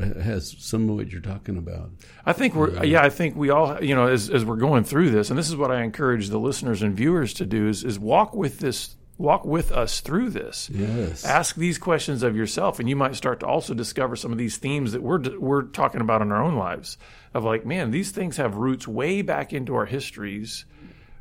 has 0.00 0.56
some 0.58 0.88
of 0.88 0.96
what 0.96 1.10
you're 1.10 1.20
talking 1.20 1.56
about. 1.56 1.90
I 2.24 2.32
think 2.32 2.54
we're 2.54 2.84
yeah. 2.84 3.02
I 3.02 3.10
think 3.10 3.36
we 3.36 3.50
all 3.50 3.82
you 3.82 3.94
know 3.94 4.06
as 4.06 4.30
as 4.30 4.44
we're 4.44 4.56
going 4.56 4.84
through 4.84 5.10
this, 5.10 5.30
and 5.30 5.38
this 5.38 5.48
is 5.48 5.56
what 5.56 5.70
I 5.70 5.82
encourage 5.82 6.28
the 6.28 6.38
listeners 6.38 6.82
and 6.82 6.96
viewers 6.96 7.34
to 7.34 7.46
do 7.46 7.68
is 7.68 7.84
is 7.84 7.98
walk 7.98 8.34
with 8.34 8.58
this 8.58 8.96
walk 9.20 9.44
with 9.44 9.70
us 9.70 10.00
through 10.00 10.30
this. 10.30 10.70
Yes. 10.72 11.24
Ask 11.24 11.54
these 11.54 11.78
questions 11.78 12.22
of 12.22 12.34
yourself, 12.34 12.80
and 12.80 12.88
you 12.88 12.96
might 12.96 13.14
start 13.14 13.40
to 13.40 13.46
also 13.46 13.74
discover 13.74 14.16
some 14.16 14.32
of 14.32 14.38
these 14.38 14.56
themes 14.56 14.92
that 14.92 15.02
we're 15.02 15.38
we're 15.38 15.62
talking 15.62 16.00
about 16.00 16.22
in 16.22 16.32
our 16.32 16.42
own 16.42 16.56
lives. 16.56 16.96
Of 17.32 17.44
like, 17.44 17.64
man, 17.64 17.92
these 17.92 18.10
things 18.10 18.38
have 18.38 18.56
roots 18.56 18.88
way 18.88 19.22
back 19.22 19.52
into 19.52 19.76
our 19.76 19.86
histories 19.86 20.64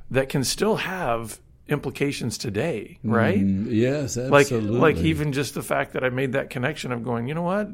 that 0.09 0.29
can 0.29 0.43
still 0.43 0.77
have 0.77 1.39
implications 1.67 2.37
today, 2.37 2.97
right? 3.03 3.39
Mm, 3.39 3.67
yes, 3.69 4.17
like 4.17 4.45
absolutely. 4.45 4.79
like 4.79 4.97
even 4.97 5.33
just 5.33 5.53
the 5.53 5.61
fact 5.61 5.93
that 5.93 6.03
I 6.03 6.09
made 6.09 6.31
that 6.33 6.49
connection 6.49 6.91
of 6.91 7.03
going, 7.03 7.27
you 7.27 7.35
know 7.35 7.43
what? 7.43 7.69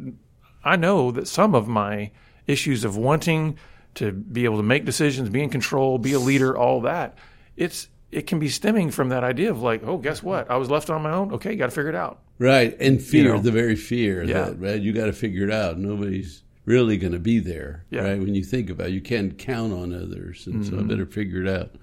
I 0.65 0.75
know 0.75 1.11
that 1.11 1.27
some 1.27 1.53
of 1.55 1.67
my 1.67 2.11
issues 2.47 2.83
of 2.83 2.97
wanting 2.97 3.57
to 3.95 4.11
be 4.11 4.43
able 4.45 4.57
to 4.57 4.63
make 4.63 4.83
decisions, 4.83 5.29
be 5.29 5.41
in 5.41 5.49
control, 5.49 5.97
be 5.97 6.13
a 6.13 6.19
leader, 6.19 6.57
all 6.57 6.81
that, 6.81 7.17
it's 7.55 7.87
it 8.11 8.27
can 8.27 8.39
be 8.39 8.47
stemming 8.49 8.91
from 8.91 9.09
that 9.09 9.23
idea 9.23 9.51
of 9.51 9.61
like, 9.61 9.81
oh, 9.85 9.97
guess 9.97 10.21
what? 10.23 10.49
I 10.49 10.55
was 10.57 10.69
left 10.69 10.89
on 10.89 11.01
my 11.01 11.11
own. 11.11 11.33
Okay, 11.33 11.55
got 11.55 11.65
to 11.65 11.71
figure 11.71 11.89
it 11.89 11.95
out. 11.95 12.19
Right, 12.39 12.75
and 12.79 13.01
fear, 13.01 13.33
know? 13.35 13.41
the 13.41 13.51
very 13.51 13.75
fear 13.75 14.23
Yeah. 14.23 14.43
that 14.45 14.59
right, 14.59 14.81
you 14.81 14.93
got 14.93 15.05
to 15.05 15.13
figure 15.13 15.45
it 15.47 15.53
out. 15.53 15.77
Nobody's 15.77 16.43
really 16.65 16.97
going 16.97 17.13
to 17.13 17.19
be 17.19 17.39
there, 17.39 17.85
Yeah. 17.89 18.01
right? 18.01 18.19
When 18.19 18.33
you 18.35 18.43
think 18.43 18.69
about, 18.69 18.87
it, 18.87 18.93
you 18.93 19.01
can't 19.01 19.37
count 19.37 19.73
on 19.73 19.93
others, 19.93 20.45
and 20.47 20.63
Mm-hmm. 20.63 20.75
so 20.77 20.79
I 20.81 20.83
better 20.83 21.05
figure 21.05 21.41
it 21.41 21.47
out. 21.47 21.75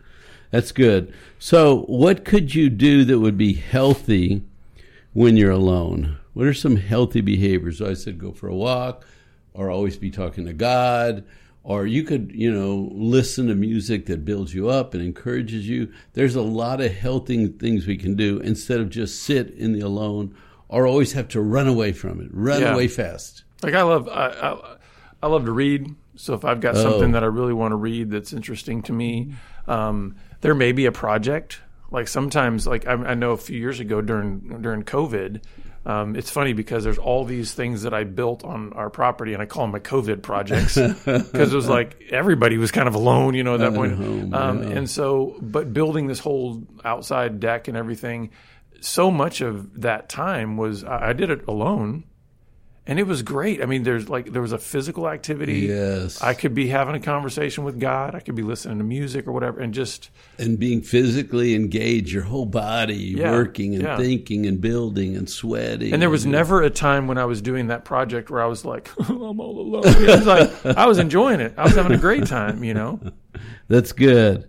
That's 0.50 0.72
good. 0.72 1.12
So, 1.38 1.82
what 1.82 2.24
could 2.24 2.54
you 2.54 2.68
do 2.70 3.04
that 3.04 3.18
would 3.20 3.36
be 3.38 3.54
healthy 3.54 4.42
when 5.12 5.36
you're 5.36 5.50
alone? 5.50 6.18
What 6.34 6.46
are 6.46 6.54
some 6.54 6.76
healthy 6.76 7.20
behaviors? 7.20 7.82
I 7.82 7.94
said 7.94 8.18
go 8.18 8.32
for 8.32 8.48
a 8.48 8.54
walk, 8.54 9.06
or 9.54 9.70
always 9.70 9.98
be 9.98 10.10
talking 10.10 10.46
to 10.46 10.52
God, 10.52 11.24
or 11.62 11.86
you 11.86 12.02
could, 12.02 12.32
you 12.34 12.50
know, 12.50 12.88
listen 12.92 13.46
to 13.48 13.54
music 13.54 14.06
that 14.06 14.24
builds 14.24 14.54
you 14.54 14.68
up 14.68 14.94
and 14.94 15.02
encourages 15.02 15.68
you. 15.68 15.92
There's 16.14 16.34
a 16.34 16.42
lot 16.42 16.80
of 16.80 16.92
healthy 16.92 17.46
things 17.48 17.86
we 17.86 17.96
can 17.98 18.14
do 18.16 18.38
instead 18.38 18.80
of 18.80 18.88
just 18.90 19.22
sit 19.22 19.50
in 19.50 19.72
the 19.72 19.80
alone 19.80 20.34
or 20.68 20.86
always 20.86 21.12
have 21.12 21.28
to 21.28 21.40
run 21.40 21.68
away 21.68 21.92
from 21.92 22.20
it, 22.20 22.28
run 22.32 22.62
Yeah. 22.62 22.72
away 22.74 22.88
fast. 22.88 23.44
Like 23.62 23.74
I 23.74 23.82
love 23.82 24.08
I, 24.08 24.28
I, 24.28 24.76
I 25.22 25.26
love 25.28 25.44
to 25.44 25.52
read. 25.52 25.94
So 26.16 26.34
if 26.34 26.44
I've 26.44 26.60
got 26.60 26.74
Oh. 26.76 26.82
something 26.82 27.12
that 27.12 27.22
I 27.22 27.26
really 27.26 27.52
want 27.52 27.72
to 27.72 27.76
read 27.76 28.10
that's 28.10 28.32
interesting 28.32 28.82
to 28.84 28.92
me, 28.92 29.34
um, 29.68 30.16
there 30.40 30.54
may 30.54 30.72
be 30.72 30.86
a 30.86 30.92
project. 30.92 31.60
Like 31.90 32.08
sometimes, 32.08 32.66
like 32.66 32.86
I, 32.86 32.92
I 32.94 33.14
know 33.14 33.32
a 33.32 33.36
few 33.36 33.58
years 33.58 33.78
ago 33.78 34.00
during 34.00 34.60
during 34.62 34.82
COVID, 34.82 35.42
um, 35.84 36.14
it's 36.14 36.30
funny 36.30 36.52
because 36.52 36.84
there's 36.84 36.98
all 36.98 37.24
these 37.24 37.52
things 37.52 37.82
that 37.82 37.92
I 37.92 38.04
built 38.04 38.44
on 38.44 38.72
our 38.74 38.88
property, 38.88 39.32
and 39.32 39.42
I 39.42 39.46
call 39.46 39.64
them 39.64 39.72
my 39.72 39.80
COVID 39.80 40.22
projects 40.22 40.74
because 41.04 41.52
it 41.52 41.56
was 41.56 41.68
like 41.68 42.00
everybody 42.10 42.58
was 42.58 42.70
kind 42.70 42.86
of 42.86 42.94
alone, 42.94 43.34
you 43.34 43.42
know, 43.42 43.54
at 43.54 43.60
that 43.60 43.74
point. 43.74 43.96
home, 43.96 44.32
um, 44.32 44.62
yeah. 44.62 44.78
And 44.78 44.90
so, 44.90 45.36
but 45.40 45.72
building 45.72 46.06
this 46.06 46.20
whole 46.20 46.62
outside 46.84 47.40
deck 47.40 47.66
and 47.66 47.76
everything, 47.76 48.30
so 48.80 49.10
much 49.10 49.40
of 49.40 49.80
that 49.80 50.08
time 50.08 50.56
was 50.56 50.84
I, 50.84 51.10
I 51.10 51.12
did 51.14 51.30
it 51.30 51.46
alone 51.48 52.04
and 52.86 52.98
it 52.98 53.06
was 53.06 53.22
great. 53.22 53.62
I 53.62 53.66
mean, 53.66 53.84
there's 53.84 54.08
like 54.08 54.32
there 54.32 54.42
was 54.42 54.52
a 54.52 54.58
physical 54.58 55.08
activity. 55.08 55.60
Yes. 55.60 56.20
I 56.20 56.34
could 56.34 56.52
be 56.54 56.66
having 56.68 56.94
a 56.96 57.00
conversation 57.00 57.62
with 57.62 57.78
God. 57.78 58.14
I 58.14 58.20
could 58.20 58.34
be 58.34 58.42
listening 58.42 58.78
to 58.78 58.84
music 58.84 59.26
or 59.28 59.32
whatever, 59.32 59.60
and 59.60 59.72
just 59.72 60.10
and 60.38 60.58
being 60.58 60.82
physically 60.82 61.54
engaged, 61.54 62.10
your 62.12 62.24
whole 62.24 62.46
body 62.46 63.14
Yeah, 63.16 63.30
working 63.30 63.74
and 63.74 63.84
yeah. 63.84 63.96
thinking 63.96 64.46
and 64.46 64.60
building 64.60 65.16
and 65.16 65.30
sweating. 65.30 65.92
and 65.92 66.02
there 66.02 66.10
was 66.10 66.26
never 66.26 66.62
a 66.62 66.70
time 66.70 67.06
when 67.06 67.18
I 67.18 67.24
was 67.24 67.40
doing 67.40 67.68
that 67.68 67.84
project 67.84 68.30
where 68.30 68.42
I 68.42 68.46
was 68.46 68.64
like, 68.64 68.90
I'm 69.08 69.40
all 69.40 69.60
alone. 69.60 69.82
It 69.86 70.08
was 70.08 70.26
like 70.26 70.76
I 70.76 70.86
was 70.86 70.98
enjoying 70.98 71.40
it. 71.40 71.54
I 71.56 71.62
was 71.64 71.74
having 71.74 71.92
a 71.92 71.98
great 71.98 72.26
time. 72.26 72.64
You 72.64 72.74
know. 72.74 73.00
That's 73.68 73.92
good. 73.92 74.48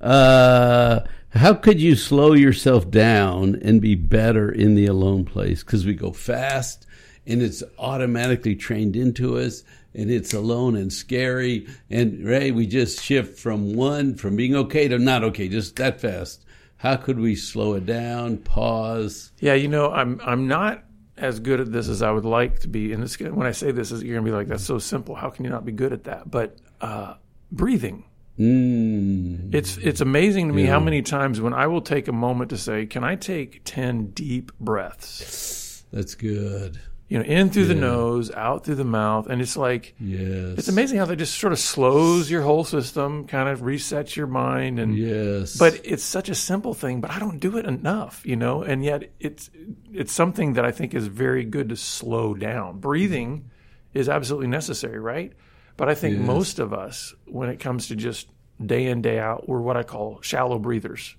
Uh, 0.00 1.00
how 1.30 1.54
could 1.54 1.80
you 1.80 1.94
slow 1.94 2.32
yourself 2.32 2.90
down 2.90 3.56
and 3.62 3.80
be 3.80 3.94
better 3.94 4.50
in 4.50 4.74
the 4.74 4.86
alone 4.86 5.24
place? 5.24 5.62
Because 5.62 5.86
we 5.86 5.94
go 5.94 6.12
fast 6.12 6.86
and 7.28 7.42
it's 7.42 7.62
automatically 7.78 8.56
trained 8.56 8.96
into 8.96 9.38
us 9.38 9.62
and 9.94 10.10
it's 10.10 10.32
alone 10.34 10.74
and 10.76 10.92
scary. 10.92 11.66
And 11.90 12.24
Ray, 12.24 12.50
we 12.50 12.66
just 12.66 13.02
shift 13.02 13.38
from 13.38 13.74
one, 13.74 14.14
from 14.14 14.34
being 14.34 14.56
okay 14.56 14.88
to 14.88 14.98
not 14.98 15.22
okay, 15.24 15.48
just 15.48 15.76
that 15.76 16.00
fast. 16.00 16.44
How 16.78 16.96
could 16.96 17.18
we 17.18 17.34
slow 17.36 17.74
it 17.74 17.86
down, 17.86 18.38
pause? 18.38 19.32
Yeah, 19.40 19.54
you 19.54 19.68
know, 19.68 19.90
I'm 19.90 20.20
I'm 20.24 20.46
not 20.48 20.84
as 21.16 21.40
good 21.40 21.60
at 21.60 21.72
this 21.72 21.88
as 21.88 22.02
I 22.02 22.10
would 22.12 22.24
like 22.24 22.60
to 22.60 22.68
be. 22.68 22.92
And 22.92 23.02
this, 23.02 23.18
when 23.18 23.46
I 23.46 23.50
say 23.50 23.72
this, 23.72 23.90
is 23.90 24.02
you're 24.02 24.16
gonna 24.16 24.24
be 24.24 24.34
like, 24.34 24.46
"That's 24.46 24.64
so 24.64 24.78
simple. 24.78 25.16
How 25.16 25.28
can 25.28 25.44
you 25.44 25.50
not 25.50 25.64
be 25.64 25.72
good 25.72 25.92
at 25.92 26.04
that?" 26.04 26.30
But 26.30 26.56
uh, 26.80 27.14
breathing. 27.50 28.04
Mm, 28.38 29.52
It's 29.52 29.76
it's 29.78 30.00
amazing 30.00 30.46
to 30.46 30.54
me 30.54 30.64
how 30.64 30.78
many 30.78 31.02
times 31.02 31.40
when 31.40 31.52
I 31.52 31.66
will 31.66 31.80
take 31.80 32.06
a 32.06 32.12
moment 32.12 32.50
to 32.50 32.56
say, 32.56 32.86
"Can 32.86 33.02
I 33.02 33.16
take 33.16 33.62
ten 33.64 34.10
deep 34.10 34.52
breaths?" 34.60 35.82
that's 35.92 36.14
good. 36.14 36.78
You 37.08 37.18
know, 37.18 37.24
in 37.24 37.48
through 37.48 37.64
the 37.64 37.74
nose, 37.74 38.30
out 38.32 38.64
through 38.66 38.74
the 38.74 38.84
mouth, 38.84 39.28
and 39.28 39.40
it's 39.40 39.56
like 39.56 39.94
Yes. 39.98 40.58
it's 40.58 40.68
amazing 40.68 40.98
how 40.98 41.06
that 41.06 41.16
just 41.16 41.38
sort 41.40 41.54
of 41.54 41.58
slows 41.58 42.30
your 42.30 42.42
whole 42.42 42.64
system, 42.64 43.26
kind 43.26 43.48
of 43.48 43.60
resets 43.62 44.14
your 44.14 44.26
mind, 44.26 44.78
and 44.78 44.94
Yes. 44.94 45.56
but 45.56 45.80
it's 45.84 46.02
such 46.02 46.28
a 46.28 46.34
simple 46.34 46.74
thing, 46.74 47.00
but 47.00 47.10
I 47.10 47.18
don't 47.18 47.40
do 47.40 47.56
it 47.56 47.64
enough, 47.64 48.20
you 48.26 48.36
know. 48.36 48.62
And 48.62 48.84
yet, 48.84 49.10
it's 49.20 49.48
it's 49.90 50.12
something 50.12 50.52
that 50.54 50.66
I 50.66 50.70
think 50.70 50.92
is 50.94 51.06
very 51.06 51.44
good 51.44 51.70
to 51.70 51.76
slow 51.76 52.34
down. 52.34 52.78
Breathing 52.78 53.50
is 53.94 54.10
absolutely 54.10 54.48
necessary, 54.48 54.98
right? 54.98 55.32
But 55.78 55.88
I 55.88 55.94
think 55.94 56.18
Yes. 56.18 56.26
most 56.26 56.58
of 56.58 56.74
us, 56.74 57.14
when 57.26 57.48
it 57.48 57.58
comes 57.58 57.88
to 57.88 57.96
just 57.96 58.28
day 58.64 58.84
in 58.86 59.00
day 59.00 59.18
out, 59.18 59.48
we're 59.48 59.62
what 59.62 59.78
I 59.78 59.82
call 59.82 60.20
shallow 60.20 60.58
breathers. 60.58 61.16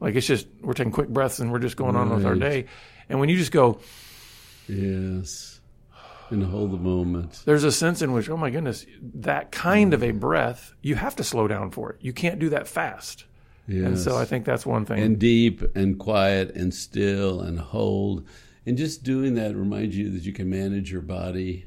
Like 0.00 0.14
it's 0.14 0.26
just 0.26 0.46
we're 0.62 0.72
taking 0.72 0.92
quick 0.92 1.10
breaths 1.10 1.38
and 1.38 1.52
we're 1.52 1.58
just 1.58 1.76
going 1.76 1.96
on 1.96 2.08
with 2.14 2.24
our 2.24 2.34
day. 2.34 2.64
And 3.10 3.20
when 3.20 3.28
you 3.28 3.36
just 3.36 3.52
go, 3.52 3.78
yes. 4.68 5.60
And 6.28 6.42
hold 6.42 6.72
the 6.72 6.76
moment. 6.76 7.42
there's 7.44 7.62
a 7.62 7.70
sense 7.70 8.02
in 8.02 8.12
which, 8.12 8.28
oh 8.28 8.36
my 8.36 8.50
goodness, 8.50 8.84
that 9.14 9.52
kind 9.52 9.94
of 9.94 10.02
a 10.02 10.12
mm. 10.12 10.18
breath, 10.18 10.74
you 10.82 10.96
have 10.96 11.14
to 11.16 11.24
slow 11.24 11.46
down 11.46 11.70
for 11.70 11.90
it. 11.92 11.98
You 12.00 12.12
can't 12.12 12.40
do 12.40 12.48
that 12.48 12.66
fast. 12.66 13.26
Yes. 13.68 13.86
And 13.86 13.98
so 13.98 14.16
I 14.16 14.24
think 14.24 14.44
that's 14.44 14.66
one 14.66 14.84
thing. 14.84 15.02
and 15.02 15.18
deep 15.18 15.62
and 15.76 15.98
quiet 15.98 16.54
and 16.54 16.74
still 16.74 17.40
and 17.40 17.58
hold. 17.58 18.26
And 18.64 18.76
just 18.76 19.04
doing 19.04 19.34
that 19.34 19.54
reminds 19.54 19.96
you 19.96 20.10
that 20.10 20.22
you 20.22 20.32
can 20.32 20.50
manage 20.50 20.90
your 20.90 21.02
body. 21.02 21.66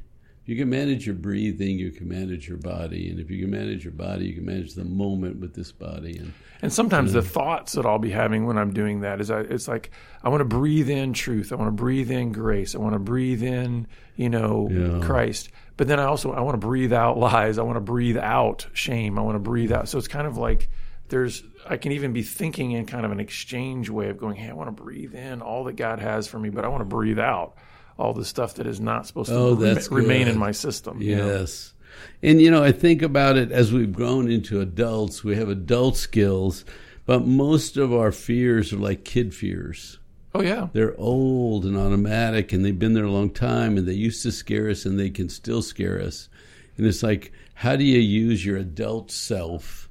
You 0.50 0.56
can 0.56 0.68
manage 0.68 1.06
your 1.06 1.14
breathing, 1.14 1.78
you 1.78 1.92
can 1.92 2.08
manage 2.08 2.48
your 2.48 2.58
body. 2.58 3.08
And 3.08 3.20
if 3.20 3.30
you 3.30 3.40
can 3.40 3.52
manage 3.52 3.84
your 3.84 3.92
body, 3.92 4.26
you 4.26 4.34
can 4.34 4.44
manage 4.44 4.74
the 4.74 4.84
moment 4.84 5.38
with 5.38 5.54
this 5.54 5.70
body. 5.70 6.16
And 6.16 6.32
And 6.60 6.72
sometimes 6.72 7.12
the 7.12 7.20
uh, 7.20 7.22
thoughts 7.22 7.74
that 7.74 7.86
I'll 7.86 8.00
be 8.00 8.10
having 8.10 8.46
when 8.46 8.58
I'm 8.58 8.72
doing 8.72 9.02
that 9.02 9.20
is 9.20 9.30
I, 9.30 9.42
it's 9.42 9.68
like 9.68 9.92
I 10.24 10.28
want 10.28 10.40
to 10.40 10.44
breathe 10.44 10.90
in 10.90 11.12
truth. 11.12 11.52
I 11.52 11.54
want 11.54 11.68
to 11.68 11.82
breathe 11.82 12.10
in 12.10 12.32
grace. 12.32 12.74
I 12.74 12.78
want 12.78 12.94
to 12.94 12.98
breathe 12.98 13.44
in, 13.44 13.86
you 14.16 14.28
know, 14.28 14.68
Yeah. 14.68 15.06
Christ. 15.06 15.50
But 15.76 15.86
then 15.86 16.00
I 16.00 16.04
also 16.06 16.32
I 16.32 16.40
want 16.40 16.60
to 16.60 16.66
breathe 16.66 16.92
out 16.92 17.16
lies. 17.16 17.56
I 17.56 17.62
want 17.62 17.76
to 17.76 17.80
breathe 17.80 18.18
out 18.18 18.66
shame. 18.72 19.20
I 19.20 19.22
want 19.22 19.36
to 19.36 19.40
breathe 19.40 19.70
out. 19.70 19.88
So 19.88 19.98
it's 19.98 20.08
kind 20.08 20.26
of 20.26 20.36
like 20.36 20.68
there's 21.10 21.44
I 21.64 21.76
can 21.76 21.92
even 21.92 22.12
be 22.12 22.24
thinking 22.24 22.72
in 22.72 22.86
kind 22.86 23.06
of 23.06 23.12
an 23.12 23.20
exchange 23.20 23.88
way 23.88 24.08
of 24.08 24.18
going, 24.18 24.34
hey, 24.34 24.50
I 24.50 24.54
want 24.54 24.66
to 24.76 24.82
breathe 24.82 25.14
in 25.14 25.42
all 25.42 25.62
that 25.64 25.76
God 25.76 26.00
has 26.00 26.26
for 26.26 26.40
me, 26.40 26.50
but 26.50 26.64
I 26.64 26.68
want 26.68 26.80
to 26.80 26.86
breathe 26.86 27.20
out 27.20 27.54
all 28.00 28.12
the 28.14 28.24
stuff 28.24 28.54
that 28.54 28.66
is 28.66 28.80
not 28.80 29.06
supposed 29.06 29.28
to 29.30 29.36
Oh, 29.36 29.54
rema- 29.54 29.74
that's 29.74 29.90
remain 29.90 30.26
in 30.28 30.38
my 30.38 30.50
system. 30.52 31.00
you 31.02 31.16
know? 31.16 31.26
yes. 31.40 31.74
And, 32.22 32.40
you 32.40 32.50
know, 32.50 32.62
I 32.62 32.72
think 32.72 33.02
about 33.02 33.36
it 33.36 33.52
as 33.52 33.72
we've 33.72 33.92
grown 33.92 34.30
into 34.30 34.60
adults, 34.60 35.22
we 35.22 35.36
have 35.36 35.48
adult 35.48 35.96
skills, 35.96 36.64
but 37.04 37.26
most 37.26 37.76
of 37.76 37.92
our 37.92 38.10
fears 38.12 38.72
are 38.72 38.76
like 38.78 39.04
kid 39.04 39.34
fears. 39.34 39.98
Oh 40.32 40.42
yeah. 40.42 40.68
they're 40.72 40.96
old 40.98 41.64
and 41.64 41.76
automatic 41.76 42.52
and 42.52 42.64
they've 42.64 42.78
been 42.78 42.92
there 42.94 43.04
a 43.04 43.10
long 43.10 43.30
time 43.30 43.76
and 43.76 43.86
they 43.88 43.94
used 43.94 44.22
to 44.22 44.30
scare 44.30 44.70
us 44.70 44.84
and 44.86 44.96
they 44.98 45.10
can 45.10 45.28
still 45.28 45.60
scare 45.60 46.00
us. 46.00 46.28
And 46.76 46.86
it's 46.86 47.02
like, 47.02 47.32
how 47.54 47.74
do 47.74 47.82
you 47.84 47.98
use 47.98 48.46
your 48.46 48.56
adult 48.56 49.10
self 49.10 49.88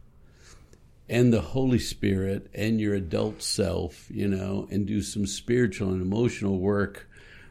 and 1.10 1.34
the 1.34 1.42
Holy 1.42 1.80
Spirit 1.80 2.50
and 2.54 2.80
your 2.80 2.94
adult 2.94 3.42
self, 3.42 4.08
you 4.10 4.28
know, 4.30 4.68
and 4.72 4.86
do 4.86 5.02
some 5.02 5.26
spiritual 5.26 5.90
and 5.92 6.02
emotional 6.02 6.58
work 6.60 7.09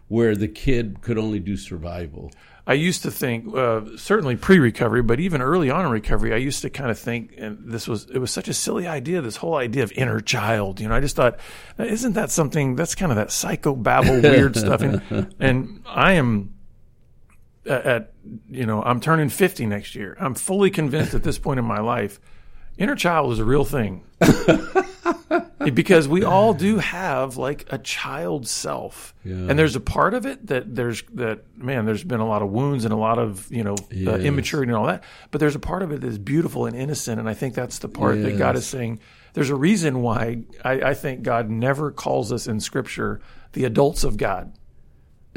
where 0.08 0.34
the 0.34 0.48
kid 0.48 1.00
could 1.00 1.18
only 1.18 1.38
do 1.38 1.56
survival? 1.56 2.32
I 2.66 2.74
used 2.74 3.02
to 3.04 3.10
think, 3.10 3.54
uh, 3.56 3.96
certainly 3.96 4.36
pre-recovery, 4.36 5.02
but 5.02 5.20
even 5.20 5.40
early 5.40 5.70
on 5.70 5.86
in 5.86 5.90
recovery, 5.90 6.34
I 6.34 6.36
used 6.36 6.60
to 6.62 6.70
kind 6.70 6.90
of 6.90 6.98
think, 6.98 7.32
and 7.38 7.58
this 7.64 7.88
was 7.88 8.10
it 8.10 8.18
was 8.18 8.30
such 8.30 8.46
a 8.46 8.52
silly 8.52 8.86
idea. 8.86 9.22
This 9.22 9.36
whole 9.36 9.54
idea 9.54 9.82
of 9.84 9.92
inner 9.92 10.20
child, 10.20 10.78
you 10.78 10.86
know, 10.86 10.94
I 10.94 11.00
just 11.00 11.16
thought, 11.16 11.38
isn't 11.78 12.12
that 12.12 12.30
something 12.30 12.76
that's 12.76 12.94
kind 12.94 13.10
of 13.10 13.16
that 13.16 13.28
psychobabble 13.28 14.22
weird 14.36 14.54
stuff? 14.54 14.82
And, 14.82 15.34
and 15.40 15.82
I 15.86 16.12
am 16.12 16.54
at, 17.64 17.86
at, 17.86 18.12
you 18.50 18.66
know, 18.66 18.82
I'm 18.82 19.00
turning 19.00 19.30
50 19.30 19.64
next 19.64 19.94
year. 19.94 20.14
I'm 20.20 20.34
fully 20.34 20.70
convinced 20.70 21.14
at 21.14 21.22
this 21.22 21.38
point 21.38 21.58
in 21.58 21.64
my 21.64 21.80
life, 21.80 22.20
inner 22.78 22.94
child 22.96 23.32
is 23.32 23.38
a 23.38 23.44
real 23.44 23.64
thing. 23.64 24.04
because 25.74 26.08
we 26.08 26.24
all 26.24 26.54
do 26.54 26.78
have 26.78 27.36
like 27.36 27.66
a 27.70 27.78
child 27.78 28.46
self, 28.48 29.14
Yeah. 29.24 29.34
and 29.34 29.58
there's 29.58 29.76
a 29.76 29.80
part 29.80 30.14
of 30.14 30.26
it 30.26 30.46
that 30.46 30.74
there's 30.74 31.02
that 31.14 31.40
man. 31.56 31.84
There's 31.84 32.04
been 32.04 32.20
a 32.20 32.26
lot 32.26 32.42
of 32.42 32.50
wounds 32.50 32.84
and 32.84 32.92
a 32.92 32.96
lot 32.96 33.18
of 33.18 33.50
you 33.50 33.64
know 33.64 33.74
uh, 34.06 34.16
immaturity 34.16 34.70
and 34.70 34.76
all 34.76 34.86
that, 34.86 35.04
but 35.30 35.38
there's 35.40 35.54
a 35.54 35.58
part 35.60 35.82
of 35.82 35.92
it 35.92 36.00
that's 36.00 36.18
beautiful 36.18 36.66
and 36.66 36.76
innocent, 36.76 37.20
and 37.20 37.28
I 37.28 37.34
think 37.34 37.54
that's 37.54 37.78
the 37.78 37.88
part 37.88 38.20
that 38.22 38.38
God 38.38 38.56
is 38.56 38.66
saying. 38.66 39.00
There's 39.34 39.50
a 39.50 39.56
reason 39.56 40.02
why 40.02 40.42
I, 40.64 40.72
I 40.80 40.94
think 40.94 41.22
God 41.22 41.48
never 41.50 41.90
calls 41.92 42.32
us 42.32 42.46
in 42.48 42.60
Scripture 42.60 43.20
the 43.52 43.64
adults 43.64 44.02
of 44.02 44.16
God. 44.16 44.52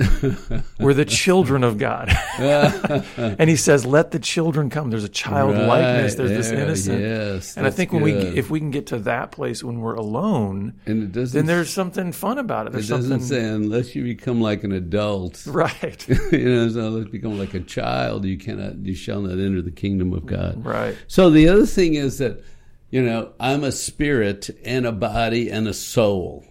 We're 0.80 0.94
the 0.94 1.06
children 1.06 1.64
of 1.64 1.78
God. 1.78 2.10
and 2.38 3.50
he 3.50 3.56
says, 3.56 3.86
let 3.86 4.12
the 4.12 4.20
children 4.20 4.70
come. 4.70 4.90
There's 4.90 5.04
a 5.04 5.10
childlikeness. 5.10 6.12
Right 6.12 6.18
There's 6.18 6.30
this 6.38 6.50
there, 6.50 6.60
innocent. 6.64 7.02
yes, 7.02 7.58
and 7.58 7.68
I 7.68 7.70
think 7.72 7.92
when 7.94 8.02
we, 8.02 8.14
if 8.14 8.50
we 8.50 8.60
can 8.60 8.72
get 8.72 8.88
to 8.88 9.00
that 9.00 9.32
place 9.32 9.64
when 9.64 9.80
we're 9.80 9.96
alone, 9.96 10.74
And 10.86 11.04
it 11.04 11.12
doesn't. 11.12 11.38
then 11.38 11.46
there's 11.46 11.70
something 11.72 12.12
fun 12.12 12.38
about 12.38 12.68
it. 12.68 12.70
it 12.76 12.88
doesn't 12.88 13.04
something, 13.04 13.20
say 13.22 13.44
unless 13.44 13.96
you 13.96 14.04
become 14.04 14.42
like 14.42 14.64
an 14.64 14.72
adult. 14.72 15.44
right, 15.48 16.08
you 16.32 16.50
know, 16.50 16.70
so 16.70 16.80
unless 16.88 17.06
you 17.06 17.12
become 17.12 17.38
like 17.38 17.54
a 17.54 17.60
child, 17.62 18.26
you 18.26 18.38
cannot, 18.38 18.78
you 18.86 18.96
shall 18.96 19.22
not 19.22 19.40
enter 19.40 19.62
the 19.62 19.72
kingdom 19.72 20.14
of 20.14 20.26
God. 20.26 20.66
right. 20.66 20.98
So 21.08 21.30
the 21.30 21.48
other 21.50 21.66
thing 21.66 21.94
is 21.96 22.18
that, 22.18 22.44
you 22.90 23.02
know, 23.02 23.34
I'm 23.40 23.64
a 23.64 23.72
spirit 23.72 24.50
and 24.66 24.86
a 24.86 24.92
body 24.92 25.50
and 25.50 25.68
a 25.68 25.74
soul, 25.74 26.46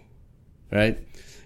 right? 0.73 0.99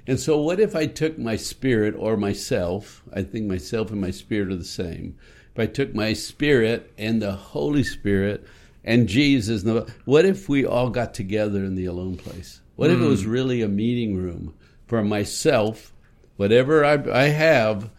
And 0.07 0.21
so 0.21 0.39
what 0.39 0.61
if 0.61 0.77
I 0.77 0.87
took 0.87 1.19
my 1.19 1.37
spirit 1.37 1.95
or 1.97 2.17
myself, 2.17 3.03
I 3.13 3.23
think 3.23 3.47
myself 3.47 3.91
and 3.91 4.01
my 4.01 4.11
spirit 4.11 4.53
are 4.53 4.57
the 4.57 4.65
same. 4.65 5.17
If 5.55 5.61
I 5.61 5.67
took 5.67 5.95
my 5.95 6.13
spirit 6.13 6.93
and 6.99 7.23
the 7.23 7.33
Holy 7.33 7.85
Spirit 7.85 8.47
and 8.85 9.09
Jesus, 9.09 9.63
and 9.63 9.77
the- 9.77 9.93
what 10.05 10.25
if 10.25 10.49
we 10.49 10.67
all 10.67 10.91
got 10.91 11.15
together 11.15 11.65
in 11.65 11.75
the 11.75 11.87
alone 11.87 12.17
place? 12.17 12.61
What 12.77 12.91
if 12.91 13.01
it 13.01 13.05
was 13.05 13.23
hmm. 13.23 13.31
really 13.31 13.63
a 13.63 13.69
meeting 13.69 14.17
room 14.17 14.55
for 14.87 15.03
myself, 15.03 15.93
whatever 16.37 16.85
I, 16.85 17.03
I 17.11 17.29
have, 17.29 17.91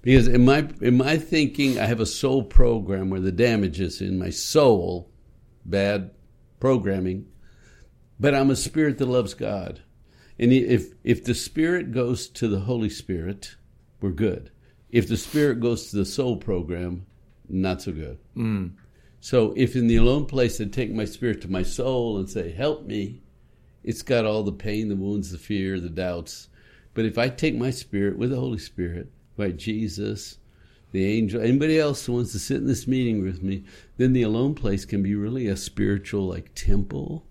because 0.00 0.26
in 0.26 0.44
my 0.44 0.68
in 0.80 0.96
my 0.96 1.16
thinking, 1.16 1.78
I 1.78 1.86
have 1.86 2.00
a 2.00 2.06
soul 2.06 2.42
program 2.42 3.08
where 3.10 3.20
the 3.20 3.30
damage 3.30 3.80
is 3.80 4.00
in 4.00 4.18
my 4.18 4.30
soul, 4.30 5.08
bad 5.64 6.10
programming, 6.58 7.26
but 8.18 8.34
I'm 8.34 8.50
a 8.50 8.56
spirit 8.56 8.98
that 8.98 9.06
loves 9.06 9.34
God. 9.34 9.82
And 10.42 10.52
if 10.52 10.94
if 11.04 11.22
the 11.22 11.36
spirit 11.36 11.92
goes 11.92 12.26
to 12.30 12.48
the 12.48 12.58
Holy 12.58 12.90
Spirit, 12.90 13.54
we're 14.00 14.10
good. 14.10 14.50
If 14.90 15.06
the 15.06 15.16
spirit 15.16 15.60
goes 15.60 15.88
to 15.90 15.96
the 15.96 16.04
soul 16.04 16.36
program, 16.36 17.06
not 17.48 17.80
so 17.80 17.92
good. 17.92 18.18
Mm. 18.36 18.72
So 19.20 19.54
if 19.56 19.76
in 19.76 19.86
the 19.86 19.94
alone 19.94 20.26
place 20.26 20.60
I 20.60 20.64
take 20.64 20.92
my 20.92 21.04
spirit 21.04 21.42
to 21.42 21.48
my 21.48 21.62
soul 21.62 22.18
and 22.18 22.28
say, 22.28 22.50
"Help 22.50 22.84
me," 22.86 23.22
it's 23.84 24.02
got 24.02 24.26
all 24.26 24.42
the 24.42 24.50
pain, 24.50 24.88
the 24.88 24.96
wounds, 24.96 25.30
the 25.30 25.38
fear, 25.38 25.78
the 25.78 25.88
doubts. 25.88 26.48
But 26.92 27.04
if 27.04 27.18
I 27.18 27.28
take 27.28 27.54
my 27.54 27.70
spirit 27.70 28.18
with 28.18 28.30
the 28.30 28.40
Holy 28.40 28.58
Spirit, 28.58 29.12
by 29.36 29.52
Jesus, 29.52 30.38
the 30.90 31.04
angel, 31.04 31.40
anybody 31.40 31.78
else 31.78 32.06
who 32.06 32.14
wants 32.14 32.32
to 32.32 32.40
sit 32.40 32.56
in 32.56 32.66
this 32.66 32.88
meeting 32.88 33.22
with 33.22 33.44
me, 33.44 33.62
then 33.96 34.12
the 34.12 34.22
alone 34.22 34.56
place 34.56 34.84
can 34.84 35.04
be 35.04 35.14
really 35.14 35.46
a 35.46 35.56
spiritual 35.56 36.26
like 36.26 36.50
temple. 36.56 37.24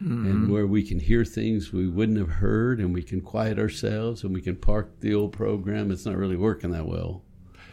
And 0.00 0.50
where 0.50 0.66
we 0.66 0.82
can 0.82 0.98
hear 0.98 1.24
things 1.24 1.72
we 1.72 1.88
wouldn't 1.88 2.18
have 2.18 2.28
heard, 2.28 2.78
and 2.78 2.92
we 2.92 3.02
can 3.02 3.20
quiet 3.20 3.58
ourselves, 3.58 4.22
and 4.22 4.34
we 4.34 4.42
can 4.42 4.56
park 4.56 5.00
the 5.00 5.14
old 5.14 5.32
program. 5.32 5.90
It's 5.90 6.04
not 6.04 6.16
really 6.16 6.36
working 6.36 6.72
that 6.72 6.86
well. 6.86 7.22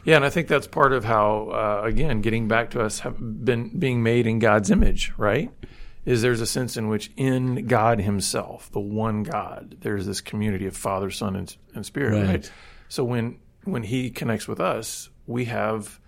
Yeah, 0.04 0.16
and 0.16 0.26
I 0.26 0.30
think 0.30 0.48
that's 0.48 0.68
part 0.68 0.94
of 0.94 1.06
how, 1.06 1.50
uh, 1.50 1.86
again, 1.86 2.22
getting 2.22 2.48
back 2.48 2.72
to 2.72 2.82
us 2.82 3.00
have 3.00 3.18
been 3.20 3.78
being 3.78 4.02
made 4.02 4.26
in 4.28 4.40
God's 4.40 4.72
image, 4.72 5.14
right? 5.18 5.52
Is 6.06 6.22
there's 6.22 6.42
a 6.42 6.48
sense 6.48 6.78
in 6.78 6.88
which 6.88 7.12
in 7.16 7.68
God 7.68 8.00
Himself, 8.00 8.72
the 8.72 8.80
one 8.80 9.24
God, 9.24 9.78
there's 9.82 10.08
this 10.08 10.22
community 10.22 10.66
of 10.66 10.76
Father, 10.76 11.12
Son, 11.12 11.36
and, 11.36 11.56
and 11.76 11.86
Spirit, 11.86 12.18
right. 12.18 12.28
Right. 12.28 12.52
So 12.88 13.04
when 13.04 13.40
when 13.66 13.84
He 13.84 14.10
connects 14.10 14.48
with 14.48 14.60
us, 14.60 15.10
we 15.28 15.46
have 15.46 16.00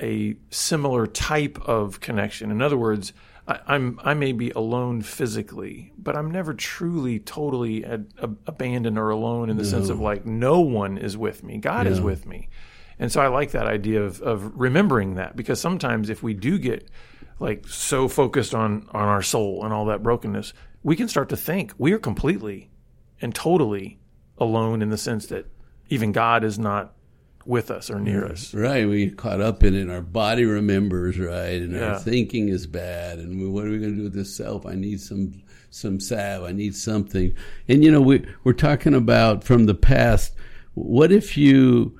a 0.00 0.36
similar 0.50 1.06
type 1.06 1.58
of 1.66 2.00
connection. 2.00 2.50
In 2.52 2.62
other 2.62 2.76
words, 2.76 3.12
I, 3.48 3.60
I'm 3.66 4.00
I 4.02 4.14
may 4.14 4.32
be 4.32 4.50
alone 4.50 5.02
physically, 5.02 5.92
but 5.96 6.16
I'm 6.16 6.30
never 6.30 6.52
truly, 6.54 7.18
totally 7.18 7.84
ad, 7.84 8.12
ab- 8.22 8.38
abandoned 8.46 8.98
or 8.98 9.10
alone 9.10 9.50
in 9.50 9.56
the 9.56 9.64
sense 9.64 9.88
of 9.88 10.00
like 10.00 10.26
no 10.26 10.60
one 10.60 10.98
is 10.98 11.16
with 11.16 11.44
me. 11.44 11.58
God 11.58 11.86
is 11.86 12.00
with 12.00 12.26
me, 12.26 12.48
and 12.98 13.12
so 13.12 13.20
I 13.20 13.28
like 13.28 13.52
that 13.52 13.66
idea 13.66 14.02
of 14.02 14.20
of 14.22 14.52
remembering 14.58 15.14
that 15.14 15.36
because 15.36 15.60
sometimes 15.60 16.10
if 16.10 16.22
we 16.22 16.34
do 16.34 16.58
get 16.58 16.88
like 17.38 17.66
so 17.68 18.08
focused 18.08 18.54
on 18.54 18.88
on 18.92 19.08
our 19.08 19.22
soul 19.22 19.64
and 19.64 19.72
all 19.72 19.84
that 19.86 20.02
brokenness, 20.02 20.52
we 20.82 20.96
can 20.96 21.08
start 21.08 21.28
to 21.28 21.36
think 21.36 21.72
we 21.78 21.92
are 21.92 21.98
completely 21.98 22.70
and 23.20 23.34
totally 23.34 23.98
alone 24.38 24.82
in 24.82 24.90
the 24.90 24.98
sense 24.98 25.26
that 25.26 25.46
even 25.88 26.10
God 26.10 26.42
is 26.42 26.58
not 26.58 26.95
with 27.46 27.70
us 27.70 27.90
or 27.90 28.00
near 28.00 28.24
us. 28.24 28.52
Right, 28.54 28.88
we 28.88 29.10
caught 29.10 29.40
up 29.40 29.62
in 29.62 29.74
it. 29.74 29.82
and 29.82 29.90
Our 29.92 30.00
body 30.02 30.44
remembers, 30.44 31.18
right, 31.18 31.60
and 31.62 31.72
Yeah. 31.72 31.92
our 31.94 31.98
thinking 31.98 32.48
is 32.48 32.66
bad. 32.66 33.18
And 33.18 33.40
we, 33.40 33.48
what 33.48 33.64
are 33.66 33.70
we 33.70 33.78
going 33.78 33.92
to 33.92 33.96
do 33.98 34.02
with 34.04 34.14
this 34.14 34.34
self? 34.36 34.66
I 34.66 34.74
need 34.74 35.00
some 35.00 35.42
some 35.70 36.00
salve. 36.00 36.44
I 36.44 36.52
need 36.52 36.74
something. 36.74 37.34
And 37.68 37.84
you 37.84 37.90
know, 37.92 38.00
we 38.00 38.24
we're 38.44 38.52
talking 38.54 38.94
about 38.94 39.44
from 39.44 39.66
the 39.66 39.74
past. 39.74 40.34
What 40.74 41.12
if 41.12 41.36
you 41.36 41.98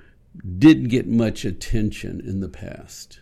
didn't 0.59 0.89
get 0.89 1.07
much 1.07 1.45
attention 1.45 2.21
in 2.21 2.41
the 2.41 2.49
past, 2.49 3.21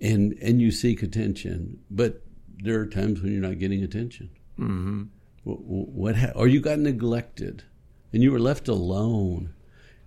and 0.00 0.32
and 0.40 0.60
you 0.60 0.70
seek 0.70 1.02
attention, 1.02 1.78
but 1.90 2.22
there 2.62 2.78
are 2.80 2.86
times 2.86 3.20
when 3.22 3.32
you're 3.32 3.40
not 3.42 3.58
getting 3.58 3.82
attention. 3.84 4.30
Mm-hmm. 4.58 5.02
What, 5.44 5.60
what 5.62 6.16
ha- 6.16 6.32
or 6.34 6.48
you 6.48 6.60
got 6.60 6.78
neglected, 6.78 7.64
and 8.12 8.22
you 8.22 8.32
were 8.32 8.40
left 8.40 8.68
alone 8.68 9.54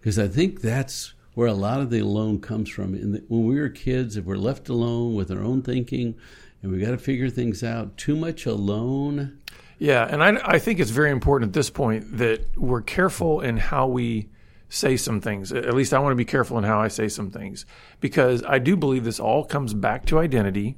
because 0.01 0.17
I 0.17 0.27
think 0.27 0.61
that's 0.61 1.13
where 1.35 1.47
a 1.47 1.53
lot 1.53 1.79
of 1.79 1.91
the 1.91 1.99
alone 1.99 2.41
comes 2.41 2.69
from. 2.69 2.95
In 2.95 3.11
the, 3.11 3.23
when 3.27 3.45
we 3.45 3.59
were 3.59 3.69
kids, 3.69 4.17
if 4.17 4.25
we're 4.25 4.35
left 4.35 4.67
alone 4.67 5.13
with 5.13 5.31
our 5.31 5.43
own 5.43 5.61
thinking, 5.61 6.15
and 6.63 6.71
we 6.71 6.79
got 6.79 6.91
to 6.91 6.97
figure 6.97 7.29
things 7.29 7.63
out, 7.63 7.97
too 7.97 8.15
much 8.15 8.47
alone. 8.47 9.39
Yeah, 9.77 10.07
and 10.09 10.23
I, 10.23 10.39
I 10.43 10.59
think 10.59 10.79
it's 10.79 10.89
very 10.89 11.11
important 11.11 11.49
at 11.49 11.53
this 11.53 11.69
point 11.69 12.17
that 12.17 12.57
we're 12.57 12.81
careful 12.81 13.41
in 13.41 13.57
how 13.57 13.87
we 13.87 14.29
say 14.69 14.97
some 14.97 15.21
things. 15.21 15.51
At 15.51 15.73
least 15.75 15.93
I 15.93 15.99
want 15.99 16.13
to 16.13 16.17
be 16.17 16.25
careful 16.25 16.57
in 16.57 16.63
how 16.63 16.79
I 16.79 16.87
say 16.87 17.07
some 17.07 17.29
things 17.29 17.65
because 17.99 18.43
I 18.43 18.57
do 18.57 18.75
believe 18.75 19.03
this 19.03 19.19
all 19.19 19.43
comes 19.43 19.73
back 19.73 20.05
to 20.07 20.17
identity. 20.17 20.77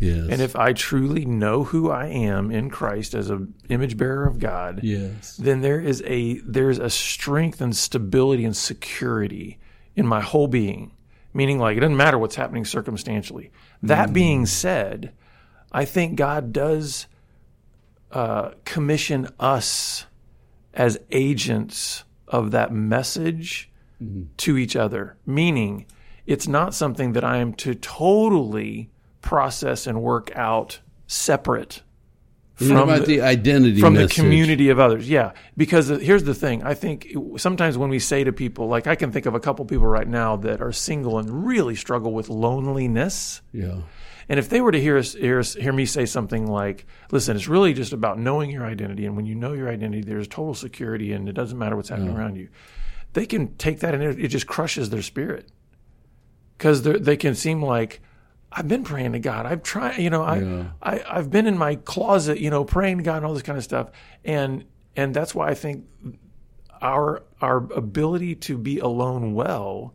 Yes. 0.00 0.28
And 0.30 0.40
if 0.40 0.56
I 0.56 0.72
truly 0.72 1.26
know 1.26 1.64
who 1.64 1.90
I 1.90 2.06
am 2.06 2.50
in 2.50 2.70
Christ 2.70 3.14
as 3.14 3.28
an 3.28 3.54
image 3.68 3.98
bearer 3.98 4.26
of 4.26 4.38
God, 4.38 4.80
yes. 4.82 5.36
then 5.36 5.60
there 5.60 5.78
is 5.78 6.02
a 6.06 6.38
there's 6.38 6.78
a 6.78 6.88
strength 6.90 7.60
and 7.60 7.76
stability 7.76 8.44
and 8.44 8.56
security 8.56 9.58
in 9.94 10.06
my 10.06 10.20
whole 10.20 10.48
being. 10.48 10.92
Meaning 11.34 11.58
like 11.58 11.76
it 11.76 11.80
doesn't 11.80 11.96
matter 11.96 12.18
what's 12.18 12.34
happening 12.34 12.64
circumstantially. 12.64 13.52
That 13.82 14.12
being 14.12 14.46
said, 14.46 15.12
I 15.70 15.84
think 15.84 16.16
God 16.16 16.52
does 16.52 17.06
uh, 18.10 18.52
commission 18.64 19.28
us 19.38 20.06
as 20.74 20.98
agents 21.10 22.04
of 22.26 22.50
that 22.52 22.72
message 22.72 23.70
to 24.38 24.56
each 24.56 24.76
other. 24.76 25.16
Meaning, 25.26 25.86
it's 26.26 26.48
not 26.48 26.74
something 26.74 27.12
that 27.12 27.24
I 27.24 27.36
am 27.36 27.52
to 27.54 27.74
totally 27.74 28.90
process 29.22 29.86
and 29.86 30.02
work 30.02 30.30
out 30.34 30.80
separate 31.06 31.82
from 32.54 32.68
know 32.68 32.82
about 32.82 33.06
the- 33.06 33.16
the, 33.16 33.20
identity 33.22 33.80
from 33.80 33.94
message. 33.94 34.16
the 34.16 34.22
community 34.22 34.68
of 34.68 34.78
others. 34.78 35.08
Yeah, 35.08 35.32
because 35.56 35.88
here's 35.88 36.24
the 36.24 36.34
thing. 36.34 36.62
I 36.62 36.74
think 36.74 37.14
sometimes 37.36 37.78
when 37.78 37.88
we 37.90 37.98
say 37.98 38.22
to 38.24 38.32
people, 38.32 38.68
like 38.68 38.86
I 38.86 38.94
can 38.94 39.12
think 39.12 39.26
of 39.26 39.34
a 39.34 39.40
couple 39.40 39.64
people 39.64 39.86
right 39.86 40.06
now 40.06 40.36
that 40.36 40.60
are 40.60 40.72
single 40.72 41.18
and 41.18 41.46
really 41.46 41.74
struggle 41.74 42.12
with 42.12 42.28
loneliness. 42.28 43.40
Yeah. 43.52 43.78
And 44.28 44.38
if 44.38 44.48
they 44.48 44.60
were 44.60 44.70
to 44.70 44.80
hear 44.80 44.96
us, 44.96 45.14
hear 45.14 45.40
us, 45.40 45.54
hear 45.54 45.72
me 45.72 45.86
say 45.86 46.06
something 46.06 46.46
like, 46.46 46.86
"Listen, 47.10 47.34
it's 47.34 47.48
really 47.48 47.72
just 47.72 47.92
about 47.92 48.18
knowing 48.18 48.50
your 48.50 48.64
identity, 48.64 49.04
and 49.06 49.16
when 49.16 49.26
you 49.26 49.34
know 49.34 49.54
your 49.54 49.68
identity, 49.68 50.02
there's 50.02 50.28
total 50.28 50.54
security, 50.54 51.12
and 51.12 51.28
it 51.28 51.32
doesn't 51.32 51.58
matter 51.58 51.74
what's 51.76 51.88
happening 51.88 52.14
around 52.14 52.36
you." 52.36 52.48
They 53.14 53.26
can 53.26 53.56
take 53.56 53.80
that 53.80 53.92
and 53.92 54.02
it, 54.04 54.20
it 54.20 54.28
just 54.28 54.46
crushes 54.46 54.90
their 54.90 55.02
spirit 55.02 55.48
because 56.56 56.82
they 56.82 57.16
can 57.16 57.34
seem 57.34 57.60
like 57.60 58.00
I've 58.52 58.66
been 58.68 58.82
praying 58.82 59.12
to 59.12 59.20
God. 59.20 59.46
I've 59.46 59.62
tried, 59.62 59.98
you 59.98 60.10
know, 60.10 60.22
I, 60.22 60.38
Yeah. 60.38 60.64
I 60.82 61.04
I've 61.08 61.30
been 61.30 61.46
in 61.46 61.56
my 61.56 61.76
closet, 61.76 62.40
you 62.40 62.50
know, 62.50 62.64
praying 62.64 62.98
to 62.98 63.04
God 63.04 63.18
and 63.18 63.26
all 63.26 63.34
this 63.34 63.42
kind 63.42 63.58
of 63.58 63.64
stuff, 63.64 63.90
and 64.24 64.64
and 64.96 65.14
that's 65.14 65.34
why 65.34 65.48
I 65.48 65.54
think 65.54 65.84
our 66.82 67.22
our 67.40 67.58
ability 67.72 68.34
to 68.36 68.58
be 68.58 68.78
alone 68.78 69.34
well 69.34 69.94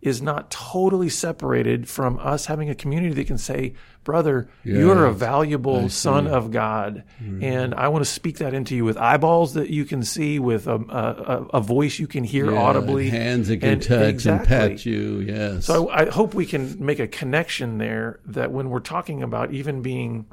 is 0.00 0.20
not 0.20 0.50
totally 0.50 1.08
separated 1.08 1.88
from 1.88 2.18
us 2.18 2.46
having 2.46 2.68
a 2.68 2.74
community 2.74 3.14
that 3.14 3.26
can 3.28 3.38
say, 3.38 3.72
brother, 4.04 4.48
you 4.64 4.90
are 4.90 5.06
a 5.06 5.12
valuable 5.12 5.88
son 5.88 6.26
of 6.26 6.50
God, 6.50 7.04
mm-hmm. 7.22 7.42
and 7.42 7.74
I 7.74 7.88
want 7.88 8.04
to 8.04 8.10
speak 8.10 8.38
that 8.38 8.54
into 8.54 8.74
you 8.76 8.84
with 8.84 8.96
eyeballs 8.96 9.54
that 9.54 9.70
you 9.70 9.84
can 9.84 10.02
see, 10.02 10.38
with 10.38 10.66
a 10.66 10.74
a, 10.74 11.58
a 11.58 11.60
voice 11.60 11.98
you 11.98 12.06
can 12.06 12.24
hear 12.24 12.50
Yeah, 12.50 12.60
audibly, 12.60 13.10
hands 13.10 13.48
that 13.48 13.58
can 13.58 13.68
and- 13.70 13.82
touch 13.82 14.08
exactly. 14.08 14.56
and 14.56 14.68
pat 14.70 14.86
you. 14.86 15.20
Yes. 15.20 15.66
So 15.66 15.88
I, 15.88 16.06
I 16.06 16.10
hope 16.10 16.34
we 16.34 16.46
can 16.46 16.84
make 16.84 16.98
a 16.98 17.08
connection 17.08 17.78
there 17.78 18.20
that 18.26 18.52
when 18.52 18.70
we're 18.70 18.80
talking 18.80 19.22
about 19.22 19.52
even 19.52 19.82
being 19.82 20.26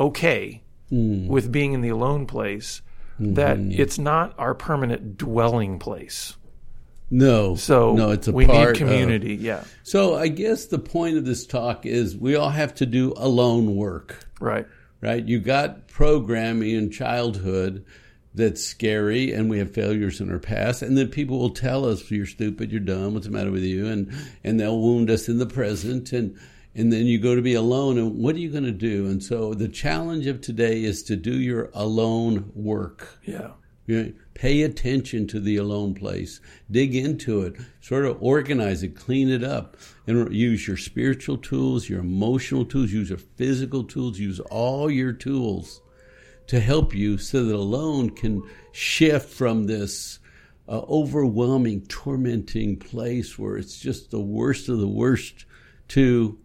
okay 0.00 0.62
mm. 0.90 1.26
with 1.28 1.52
being 1.52 1.72
in 1.72 1.80
the 1.80 1.90
alone 1.90 2.26
place 2.26 2.82
that 3.18 3.58
mm-hmm. 3.58 3.80
it's 3.80 3.98
not 3.98 4.34
our 4.38 4.54
permanent 4.54 5.16
dwelling 5.16 5.78
place. 5.78 6.36
No. 7.12 7.54
So 7.54 7.92
no, 7.94 8.10
it's 8.10 8.26
a 8.26 8.32
we 8.32 8.46
part 8.46 8.58
need 8.58 8.68
of- 8.82 8.88
community. 8.88 9.34
yeah, 9.36 9.62
so 9.84 10.16
I 10.16 10.28
guess 10.28 10.66
the 10.66 10.78
point 10.78 11.16
of 11.18 11.24
this 11.24 11.46
talk 11.46 11.86
is 11.86 12.16
we 12.16 12.34
all 12.34 12.50
have 12.50 12.74
to 12.76 12.86
do 12.86 13.12
alone 13.16 13.76
work. 13.76 14.26
right. 14.40 14.66
right? 15.00 15.24
You 15.24 15.38
got 15.38 15.86
programming 15.88 16.70
in 16.70 16.90
childhood 16.90 17.84
that's 18.34 18.64
scary, 18.64 19.30
and 19.32 19.50
we 19.50 19.58
have 19.58 19.74
failures 19.74 20.18
in 20.22 20.30
our 20.32 20.38
past, 20.38 20.80
and 20.80 20.96
then 20.96 21.08
people 21.08 21.38
will 21.38 21.50
tell 21.50 21.84
us 21.84 22.10
you're 22.10 22.24
stupid, 22.24 22.72
you're 22.72 22.80
dumb, 22.80 23.12
what's 23.12 23.26
the 23.26 23.32
matter 23.32 23.50
with 23.50 23.62
you, 23.62 23.86
and 23.86 24.10
and 24.42 24.58
they'll 24.58 24.80
wound 24.80 25.10
us 25.10 25.28
in 25.28 25.36
the 25.38 25.44
present, 25.46 26.12
and 26.12 26.34
and 26.74 26.90
then 26.90 27.04
you 27.04 27.18
go 27.18 27.34
to 27.36 27.42
be 27.42 27.52
alone, 27.52 27.98
and 27.98 28.16
what 28.16 28.34
are 28.34 28.38
you 28.38 28.48
going 28.48 28.64
to 28.64 28.72
do? 28.72 29.04
And 29.06 29.22
so 29.22 29.52
the 29.52 29.68
challenge 29.68 30.26
of 30.26 30.40
today 30.40 30.82
is 30.82 31.02
to 31.02 31.16
do 31.16 31.34
your 31.38 31.68
alone 31.74 32.50
work. 32.54 33.18
Yeah, 33.26 33.50
pay 34.34 34.62
attention 34.62 35.26
to 35.26 35.40
the 35.40 35.56
alone 35.56 35.94
place. 35.94 36.40
Dig 36.70 36.94
into 36.94 37.42
it. 37.42 37.54
Sort 37.80 38.04
of 38.04 38.22
organize 38.22 38.82
it, 38.82 38.96
clean 38.96 39.28
it 39.28 39.42
up, 39.42 39.76
and 40.06 40.32
use 40.32 40.66
your 40.66 40.76
spiritual 40.76 41.36
tools, 41.36 41.88
your 41.88 42.00
emotional 42.00 42.64
tools, 42.64 42.92
use 42.92 43.10
your 43.10 43.18
physical 43.18 43.84
tools, 43.84 44.18
use 44.18 44.40
all 44.40 44.90
your 44.90 45.12
tools 45.12 45.80
to 46.46 46.60
help 46.60 46.94
you 46.94 47.18
so 47.18 47.44
that 47.44 47.54
alone 47.54 48.10
can 48.10 48.42
shift 48.72 49.30
from 49.30 49.64
this 49.64 50.18
uh, 50.68 50.80
overwhelming, 50.88 51.84
tormenting 51.86 52.76
place 52.76 53.38
where 53.38 53.56
it's 53.56 53.78
just 53.78 54.10
the 54.10 54.20
worst 54.20 54.68
of 54.68 54.78
the 54.78 54.88
worst 54.88 55.44
to 55.88 56.38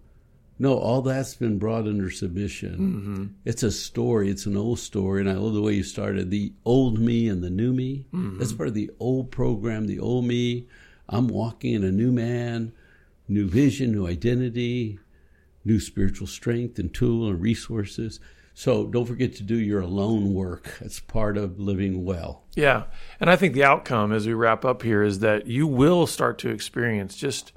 no, 0.59 0.75
all 0.77 1.01
that's 1.01 1.35
been 1.35 1.59
brought 1.59 1.87
under 1.87 2.09
submission. 2.09 2.77
Mm-hmm. 2.77 3.25
It's 3.45 3.63
a 3.63 3.71
story. 3.71 4.29
It's 4.29 4.45
an 4.45 4.57
old 4.57 4.79
story, 4.79 5.21
and 5.21 5.29
I 5.29 5.33
love 5.33 5.53
the 5.53 5.61
way 5.61 5.73
you 5.73 5.83
started 5.83 6.31
the 6.31 6.53
old 6.65 6.99
me 6.99 7.27
and 7.29 7.43
the 7.43 7.49
new 7.49 7.73
me. 7.73 8.05
Mm-hmm. 8.13 8.39
That's 8.39 8.53
part 8.53 8.69
of 8.69 8.75
the 8.75 8.89
old 8.99 9.31
program, 9.31 9.85
the 9.87 9.99
old 9.99 10.25
me. 10.25 10.67
I'm 11.07 11.27
walking 11.27 11.73
in 11.73 11.83
a 11.83 11.91
new 11.91 12.11
man, 12.11 12.73
new 13.27 13.47
vision, 13.47 13.91
new 13.91 14.07
identity, 14.07 14.99
new 15.63 15.79
spiritual 15.79 16.27
strength 16.27 16.79
and 16.79 16.93
tool 16.93 17.29
and 17.29 17.39
resources. 17.41 18.19
So 18.53 18.87
don't 18.87 19.05
forget 19.05 19.35
to 19.35 19.43
do 19.43 19.55
your 19.55 19.81
alone 19.81 20.33
work. 20.33 20.77
It's 20.81 20.99
part 20.99 21.37
of 21.37 21.59
living 21.59 22.03
well. 22.03 22.45
yeah. 22.55 22.85
And 23.19 23.29
I 23.29 23.35
think 23.35 23.53
the 23.53 23.63
outcome 23.63 24.11
as 24.11 24.25
we 24.25 24.33
wrap 24.33 24.65
up 24.65 24.81
here 24.81 25.03
is 25.03 25.19
that 25.19 25.45
you 25.45 25.67
will 25.67 26.07
start 26.07 26.39
to 26.39 26.49
experience 26.49 27.15
just 27.15 27.53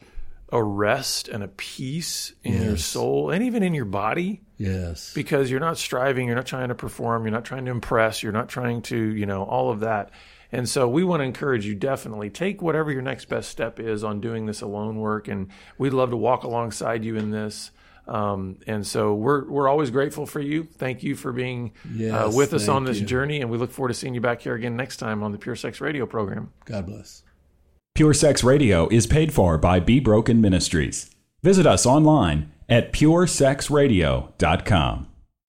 a 0.52 0.62
rest 0.62 1.28
and 1.28 1.42
a 1.42 1.48
peace 1.48 2.32
in 2.42 2.62
your 2.62 2.76
soul 2.76 3.30
and 3.30 3.44
even 3.44 3.62
in 3.62 3.74
your 3.74 3.84
body. 3.84 4.42
Yes. 4.56 5.14
because 5.14 5.50
you're 5.50 5.58
not 5.58 5.78
striving, 5.78 6.26
you're 6.26 6.36
not 6.36 6.44
trying 6.44 6.68
to 6.68 6.74
perform, 6.74 7.24
you're 7.24 7.32
not 7.32 7.46
trying 7.46 7.64
to 7.64 7.70
impress, 7.70 8.22
you're 8.22 8.30
not 8.30 8.50
trying 8.50 8.82
to, 8.82 8.96
you 8.96 9.24
know, 9.24 9.42
all 9.44 9.70
of 9.70 9.80
that. 9.80 10.10
And 10.52 10.68
so 10.68 10.86
we 10.86 11.02
want 11.02 11.20
to 11.20 11.24
encourage 11.24 11.64
you 11.64 11.74
definitely 11.74 12.28
take 12.28 12.60
whatever 12.60 12.92
your 12.92 13.00
next 13.00 13.26
best 13.26 13.48
step 13.48 13.80
is 13.80 14.04
on 14.04 14.20
doing 14.20 14.44
this 14.44 14.60
alone 14.60 14.98
work, 14.98 15.28
and 15.28 15.48
we'd 15.78 15.94
love 15.94 16.10
to 16.10 16.16
walk 16.16 16.42
alongside 16.42 17.04
you 17.04 17.16
in 17.16 17.30
this. 17.30 17.70
Um, 18.06 18.58
and 18.66 18.86
so 18.86 19.14
we're 19.14 19.48
we're 19.48 19.68
always 19.68 19.90
grateful 19.90 20.26
for 20.26 20.40
you. 20.40 20.64
Thank 20.64 21.04
you 21.04 21.14
for 21.14 21.32
being 21.32 21.72
uh, 22.12 22.30
with 22.34 22.52
us 22.52 22.66
on 22.68 22.84
this 22.84 22.98
you. 23.00 23.06
journey, 23.06 23.40
and 23.40 23.50
we 23.50 23.56
look 23.58 23.70
forward 23.70 23.90
to 23.90 23.94
seeing 23.94 24.14
you 24.14 24.20
back 24.20 24.42
here 24.42 24.54
again 24.54 24.76
next 24.76 24.96
time 24.96 25.22
on 25.22 25.30
the 25.32 25.38
Pure 25.38 25.56
Sex 25.56 25.80
Radio 25.80 26.04
program. 26.04 26.52
God 26.64 26.86
bless. 26.86 27.22
Pure 28.00 28.14
Sex 28.14 28.42
Radio 28.42 28.88
is 28.88 29.06
paid 29.06 29.30
for 29.30 29.58
by 29.58 29.78
Be 29.78 30.00
Broken 30.00 30.40
Ministries. 30.40 31.10
Visit 31.42 31.66
us 31.66 31.84
online 31.84 32.50
at 32.66 32.94
puresexradio.com. 32.94 35.09